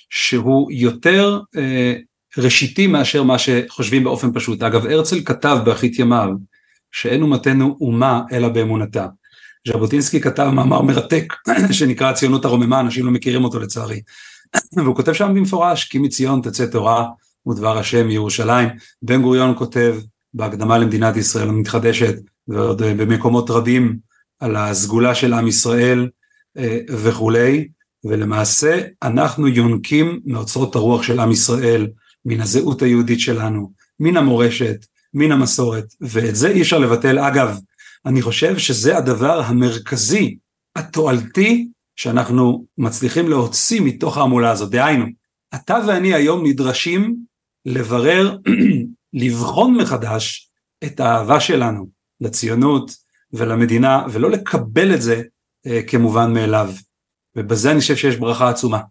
שהוא 0.09 0.71
יותר 0.71 1.39
אה, 1.57 1.95
ראשיתי 2.37 2.87
מאשר 2.87 3.23
מה 3.23 3.39
שחושבים 3.39 4.03
באופן 4.03 4.33
פשוט. 4.33 4.63
אגב, 4.63 4.85
הרצל 4.85 5.23
כתב 5.25 5.57
באחרית 5.65 5.99
ימיו 5.99 6.29
שאין 6.91 7.21
אומתנו 7.21 7.77
אומה 7.81 8.21
אלא 8.31 8.49
באמונתה. 8.49 9.07
ז'בוטינסקי 9.67 10.21
כתב 10.21 10.49
מאמר 10.53 10.81
מרתק 10.81 11.33
שנקרא 11.71 12.09
הציונות 12.09 12.45
הרוממה, 12.45 12.79
אנשים 12.79 13.05
לא 13.05 13.11
מכירים 13.11 13.43
אותו 13.43 13.59
לצערי. 13.59 14.01
והוא 14.77 14.95
כותב 14.95 15.13
שם 15.13 15.33
במפורש, 15.35 15.83
כי 15.83 15.99
מציון 15.99 16.41
תצא 16.41 16.65
תורה 16.65 17.07
ודבר 17.47 17.77
השם 17.77 18.07
מירושלים. 18.07 18.69
בן 19.01 19.21
גוריון 19.21 19.53
כותב 19.57 19.95
בהקדמה 20.33 20.77
למדינת 20.77 21.17
ישראל 21.17 21.49
המתחדשת, 21.49 22.15
ועוד 22.47 22.81
אה, 22.81 22.93
במקומות 22.93 23.49
רבים 23.49 23.97
על 24.39 24.55
הסגולה 24.55 25.15
של 25.15 25.33
עם 25.33 25.47
ישראל, 25.47 26.09
וכולי, 26.89 27.67
ולמעשה 28.03 28.81
אנחנו 29.03 29.47
יונקים 29.47 30.19
מאוצרות 30.25 30.75
הרוח 30.75 31.03
של 31.03 31.19
עם 31.19 31.31
ישראל, 31.31 31.87
מן 32.25 32.41
הזהות 32.41 32.81
היהודית 32.81 33.19
שלנו, 33.19 33.71
מן 33.99 34.17
המורשת, 34.17 34.85
מן 35.13 35.31
המסורת, 35.31 35.85
ואת 36.01 36.35
זה 36.35 36.47
אי 36.47 36.61
אפשר 36.61 36.77
לבטל. 36.77 37.19
אגב, 37.19 37.59
אני 38.05 38.21
חושב 38.21 38.57
שזה 38.57 38.97
הדבר 38.97 39.39
המרכזי, 39.39 40.37
התועלתי, 40.75 41.67
שאנחנו 41.95 42.65
מצליחים 42.77 43.29
להוציא 43.29 43.81
מתוך 43.81 44.17
ההמולה 44.17 44.51
הזאת. 44.51 44.71
דהיינו, 44.71 45.05
אתה 45.55 45.77
ואני 45.87 46.13
היום 46.13 46.47
נדרשים 46.47 47.15
לברר, 47.65 48.37
לבחון 49.13 49.77
מחדש 49.77 50.49
את 50.83 50.99
האהבה 50.99 51.39
שלנו 51.39 51.89
לציונות 52.21 52.91
ולמדינה, 53.33 54.05
ולא 54.11 54.31
לקבל 54.31 54.93
את 54.93 55.01
זה 55.01 55.21
אה, 55.67 55.81
כמובן 55.87 56.33
מאליו. 56.33 56.69
ובזה 57.35 57.71
אני 57.71 57.79
חושב 57.79 57.95
שיש 57.95 58.15
ברכה 58.15 58.49
עצומה. 58.49 58.81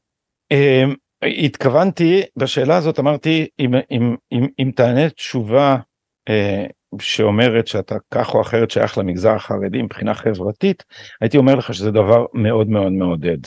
אמ, 0.51 0.95
התכוונתי 1.45 2.23
בשאלה 2.37 2.77
הזאת 2.77 2.99
אמרתי 2.99 3.47
אם, 3.59 3.75
אם, 3.91 4.17
אם, 4.33 4.47
אם 4.59 4.71
תענה 4.77 5.11
תשובה 5.11 5.77
אה, 6.29 6.67
שאומרת 7.01 7.67
שאתה 7.67 7.97
כך 8.11 8.35
או 8.35 8.41
אחרת 8.41 8.71
שייך 8.71 8.99
למגזר 8.99 9.35
החרדי 9.35 9.83
מבחינה 9.83 10.15
חברתית 10.15 10.85
הייתי 11.21 11.37
אומר 11.37 11.55
לך 11.55 11.75
שזה 11.75 11.91
דבר 11.91 12.27
מאוד 12.35 12.69
מאוד 12.69 12.93
מעודד. 12.93 13.39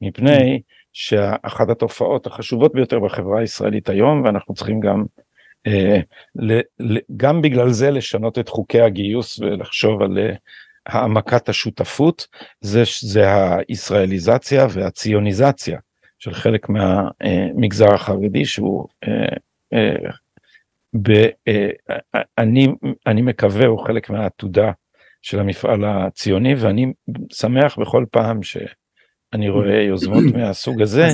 מפני 0.00 0.60
שאחת 0.92 1.70
התופעות 1.70 2.26
החשובות 2.26 2.74
ביותר 2.74 2.98
בחברה 2.98 3.40
הישראלית 3.40 3.88
היום 3.88 4.22
ואנחנו 4.24 4.54
צריכים 4.54 4.80
גם 4.80 5.04
אה, 5.66 6.00
ל, 6.36 6.60
ל, 6.80 6.98
גם 7.16 7.42
בגלל 7.42 7.70
זה 7.70 7.90
לשנות 7.90 8.38
את 8.38 8.48
חוקי 8.48 8.80
הגיוס 8.80 9.38
ולחשוב 9.38 10.02
על 10.02 10.18
אה, 10.18 10.34
העמקת 10.86 11.48
השותפות 11.48 12.26
זה, 12.60 12.82
זה 13.00 13.24
הישראליזציה 13.68 14.66
והציוניזציה 14.70 15.78
של 16.18 16.34
חלק 16.34 16.68
מהמגזר 16.68 17.94
החרדי 17.94 18.44
שהוא 18.44 18.88
אה, 19.08 19.10
אה, 19.72 19.78
אה, 19.78 20.10
אני, 22.38 22.68
אני 23.06 23.22
מקווה 23.22 23.66
הוא 23.66 23.86
חלק 23.86 24.10
מהעתודה 24.10 24.70
של 25.22 25.40
המפעל 25.40 25.84
הציוני 25.84 26.54
ואני 26.54 26.92
שמח 27.32 27.78
בכל 27.78 28.04
פעם 28.10 28.42
שאני 28.42 29.48
רואה 29.48 29.82
יוזמות 29.82 30.24
מהסוג 30.36 30.82
הזה 30.82 31.08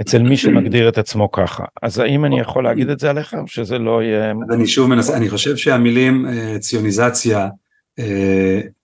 אצל 0.00 0.22
מי 0.22 0.36
שמגדיר 0.36 0.88
את 0.88 0.98
עצמו 0.98 1.32
ככה. 1.32 1.64
אז 1.82 1.98
האם 1.98 2.24
אני 2.24 2.40
יכול 2.40 2.64
להגיד 2.64 2.90
את 2.90 2.98
זה 2.98 3.10
עליך 3.10 3.34
או 3.34 3.48
שזה 3.48 3.78
לא 3.78 4.02
יהיה 4.02 4.32
אני 4.50 4.66
שוב 4.66 4.90
מנסה 4.90 5.16
אני 5.16 5.28
חושב 5.28 5.56
שהמילים 5.56 6.26
ציוניזציה 6.60 7.48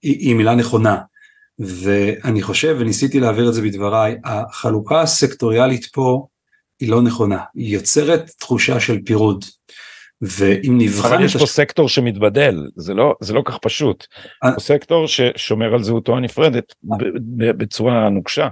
היא 0.03 0.35
מילה 0.35 0.55
נכונה. 0.55 0.99
ואני 1.59 2.43
חושב 2.43 2.77
וניסיתי 2.79 3.21
להעביר 3.21 3.49
את 3.49 3.55
זה 3.55 3.63
בדבריי 3.63 4.17
החלוקה 4.25 5.01
הסקטוריאלית 5.01 5.87
פה 5.87 6.27
היא 6.81 6.91
לא 6.91 7.03
נכונה. 7.03 7.39
היא 7.55 7.75
יוצרת 7.75 8.31
תחושה 8.39 8.81
של 8.81 8.99
פירוד 9.05 9.45
ואם 10.23 10.75
נבחן 10.79 11.13
אבל 11.13 11.25
יש 11.25 11.37
פה. 11.37 11.47
סקטור 11.47 11.89
שמתבדל 11.89 12.69
זה 12.77 12.95
לא 12.95 13.15
זה 13.21 13.33
לא 13.33 13.43
כך 13.45 13.59
פשוט 13.63 14.07
אני... 14.43 14.53
הוא 14.53 14.61
סקטור 14.61 15.07
ששומר 15.09 15.75
על 15.75 15.83
זהותו 15.83 16.17
הנפרדת 16.17 16.75
בצורה 17.59 18.09
נוקשה. 18.09 18.49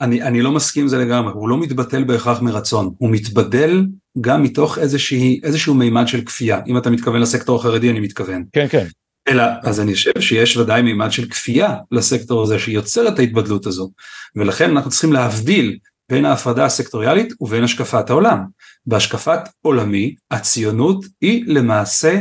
אני, 0.00 0.22
אני 0.22 0.42
לא 0.42 0.52
מסכים 0.52 0.82
עם 0.82 0.88
זה 0.88 0.98
לגמרי, 0.98 1.32
הוא 1.32 1.48
לא 1.48 1.60
מתבטל 1.60 2.04
בהכרח 2.04 2.42
מרצון, 2.42 2.94
הוא 2.98 3.10
מתבדל 3.10 3.86
גם 4.20 4.42
מתוך 4.42 4.78
איזושהי, 4.78 5.40
איזשהו 5.42 5.74
מימד 5.74 6.08
של 6.08 6.24
כפייה, 6.24 6.60
אם 6.66 6.78
אתה 6.78 6.90
מתכוון 6.90 7.20
לסקטור 7.20 7.56
החרדי 7.60 7.90
אני 7.90 8.00
מתכוון. 8.00 8.44
כן 8.52 8.66
כן. 8.68 8.86
אלא 9.28 9.44
אז 9.62 9.80
אני 9.80 9.94
חושב 9.94 10.20
שיש 10.20 10.56
ודאי 10.56 10.82
מימד 10.82 11.12
של 11.12 11.28
כפייה 11.28 11.74
לסקטור 11.92 12.42
הזה 12.42 12.58
שיוצר 12.58 13.08
את 13.08 13.18
ההתבדלות 13.18 13.66
הזו 13.66 13.90
ולכן 14.36 14.70
אנחנו 14.70 14.90
צריכים 14.90 15.12
להבדיל 15.12 15.78
בין 16.08 16.24
ההפרדה 16.24 16.64
הסקטוריאלית 16.64 17.32
ובין 17.40 17.64
השקפת 17.64 18.10
העולם. 18.10 18.44
בהשקפת 18.86 19.40
עולמי 19.62 20.14
הציונות 20.30 21.04
היא 21.20 21.44
למעשה 21.46 22.20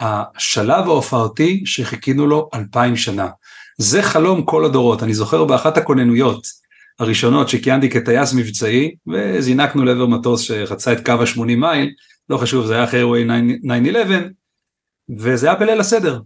השלב 0.00 0.84
ההופעתי 0.84 1.62
שחיכינו 1.64 2.26
לו 2.26 2.48
אלפיים 2.54 2.96
שנה. 2.96 3.28
זה 3.78 4.02
חלום 4.02 4.44
כל 4.44 4.64
הדורות, 4.64 5.02
אני 5.02 5.14
זוכר 5.14 5.44
באחת 5.44 5.76
הכוננויות 5.76 6.46
הראשונות 6.98 7.48
שכיהנתי 7.48 7.90
כטייס 7.90 8.34
מבצעי 8.34 8.94
וזינקנו 9.06 9.84
לעבר 9.84 10.06
מטוס 10.06 10.40
שחצה 10.40 10.92
את 10.92 11.06
קו 11.06 11.12
ה-80 11.12 11.56
מייל, 11.56 11.90
לא 12.28 12.36
חשוב 12.38 12.66
זה 12.66 12.74
היה 12.74 12.84
אחרי 12.84 12.98
אירועי 12.98 13.26
9-11 13.26 13.28
וזה 15.18 15.46
היה 15.46 15.56
בליל 15.56 15.80
הסדר, 15.80 16.20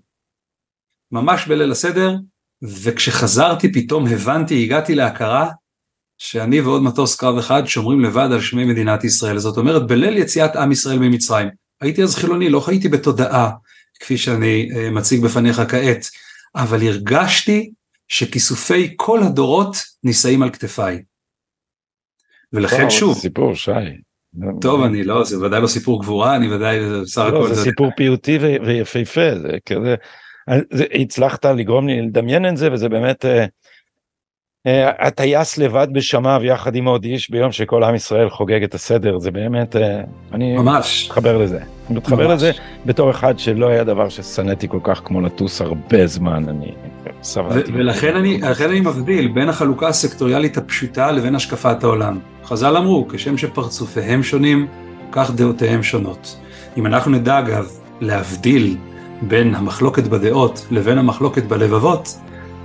ממש 1.13 1.47
בליל 1.49 1.71
הסדר, 1.71 2.17
וכשחזרתי 2.63 3.73
פתאום 3.73 4.07
הבנתי, 4.07 4.65
הגעתי 4.65 4.95
להכרה, 4.95 5.51
שאני 6.25 6.61
ועוד 6.61 6.83
מטוס 6.83 7.17
קרב 7.17 7.39
אחד 7.39 7.67
שומרים 7.67 8.01
לבד 8.01 8.29
על 8.33 8.41
שמי 8.41 8.65
מדינת 8.65 9.05
ישראל. 9.05 9.39
זאת 9.39 9.57
אומרת, 9.57 9.87
בליל 9.87 10.17
יציאת 10.17 10.57
עם 10.57 10.73
ישראל 10.73 10.99
ממצרים, 10.99 11.49
הייתי 11.81 12.03
אז 12.03 12.15
חילוני, 12.17 12.49
לא 12.49 12.61
חייתי 12.61 12.89
בתודעה, 12.89 13.51
כפי 14.01 14.19
שאני 14.19 14.69
uh, 14.71 14.91
מציג 14.91 15.25
בפניך 15.25 15.63
כעת, 15.69 16.07
אבל 16.55 16.83
הרגשתי 16.83 17.71
שכיסופי 18.09 18.95
כל 18.97 19.23
הדורות 19.23 19.77
נישאים 20.05 20.43
על 20.43 20.51
כתפיי. 20.51 21.03
ולכן 22.53 22.91
שוב, 22.91 23.19
סיפור 23.19 23.55
שי, 23.55 23.71
טוב 24.61 24.83
אני 24.83 25.05
לא 25.05 25.25
זה 25.25 25.41
ודאי 25.41 25.61
לא 25.61 25.67
סיפור 25.67 26.01
גבורה 26.01 26.37
אני 26.37 26.55
ודאי 26.55 26.79
בסך 27.03 27.19
לא, 27.19 27.29
הכל 27.29 27.55
זה 27.55 27.63
סיפור 27.63 27.91
פיוטי 27.97 28.39
ויפהפה 28.39 29.39
זה 29.43 29.49
כזה 29.67 29.95
זה, 30.71 30.85
הצלחת 31.01 31.45
לגרום 31.45 31.89
לי 31.89 32.03
לדמיין 32.03 32.49
את 32.49 32.57
זה 32.57 32.73
וזה 32.73 32.89
באמת 32.89 33.25
uh, 33.25 33.29
הטייס 34.99 35.59
לבד 35.59 35.89
בשמיו 35.93 36.41
יחד 36.45 36.75
עם 36.75 36.85
עוד 36.85 37.05
איש 37.05 37.31
ביום 37.31 37.53
שכל 37.53 37.85
עם 37.85 37.95
ישראל 37.95 38.31
חוגג 38.31 38.63
את 38.63 38.75
הסדר 38.75 39.19
זה 39.19 39.31
באמת 39.31 39.77
uh, 39.77 39.79
אני 40.33 40.57
ממש 40.57 41.07
מתחבר 41.07 41.39
לזה 41.39 41.59
אני 41.91 41.97
מתחבר 41.97 42.27
לזה 42.27 42.51
בתור 42.87 43.11
אחד 43.11 43.39
שלא 43.39 43.67
היה 43.67 43.85
דבר 43.85 44.09
ששנאתי 44.09 44.69
כל 44.69 44.79
כך 44.83 45.01
כמו 45.05 45.21
לטוס 45.21 45.61
הרבה 45.61 46.07
זמן 46.07 46.49
אני 46.49 46.73
סבלתי. 47.23 47.73
ולכן 47.75 48.17
אני, 48.17 48.41
אני 48.65 48.81
מבדיל 48.81 49.29
בין 49.29 49.49
החלוקה 49.49 49.89
הסקטוריאלית 49.89 50.57
הפשוטה 50.57 51.13
לבין 51.13 51.35
השקפת 51.35 51.85
העולם. 51.85 52.19
חז"ל 52.45 52.77
אמרו, 52.77 53.09
כשם 53.09 53.37
שפרצופיהם 53.37 54.23
שונים, 54.23 54.67
כך 55.13 55.31
דעותיהם 55.31 55.83
שונות. 55.83 56.37
אם 56.77 56.87
אנחנו 56.87 57.11
נדע 57.11 57.39
אגב 57.39 57.69
להבדיל 58.01 58.77
בין 59.23 59.55
המחלוקת 59.55 60.03
בדעות 60.03 60.67
לבין 60.71 60.99
המחלוקת 60.99 61.43
בלבבות, 61.43 62.09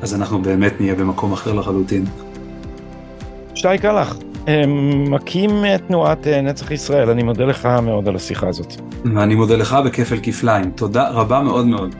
אז 0.02 0.16
אנחנו 0.16 0.42
באמת 0.42 0.82
נהיה 0.82 0.96
במקום 0.96 1.34
אחר 1.34 1.54
לחלוטין. 1.54 2.06
שי 3.56 3.78
קלח, 3.82 4.18
מקים 5.10 5.78
תנועת 5.88 6.28
אה, 6.28 6.42
נצח 6.42 6.72
ישראל, 6.72 7.10
אני 7.10 7.24
מודה 7.24 7.46
לך 7.46 7.66
מאוד 7.66 8.08
על 8.08 8.16
השיחה 8.16 8.48
הזאת. 8.48 8.74
ואני 9.16 9.36
מודה 9.36 9.56
לך 9.56 9.78
בכפל 9.86 10.20
כפליים, 10.24 10.72
תודה 10.72 11.10
רבה 11.10 11.42
מאוד 11.42 11.66
מאוד. 11.66 11.96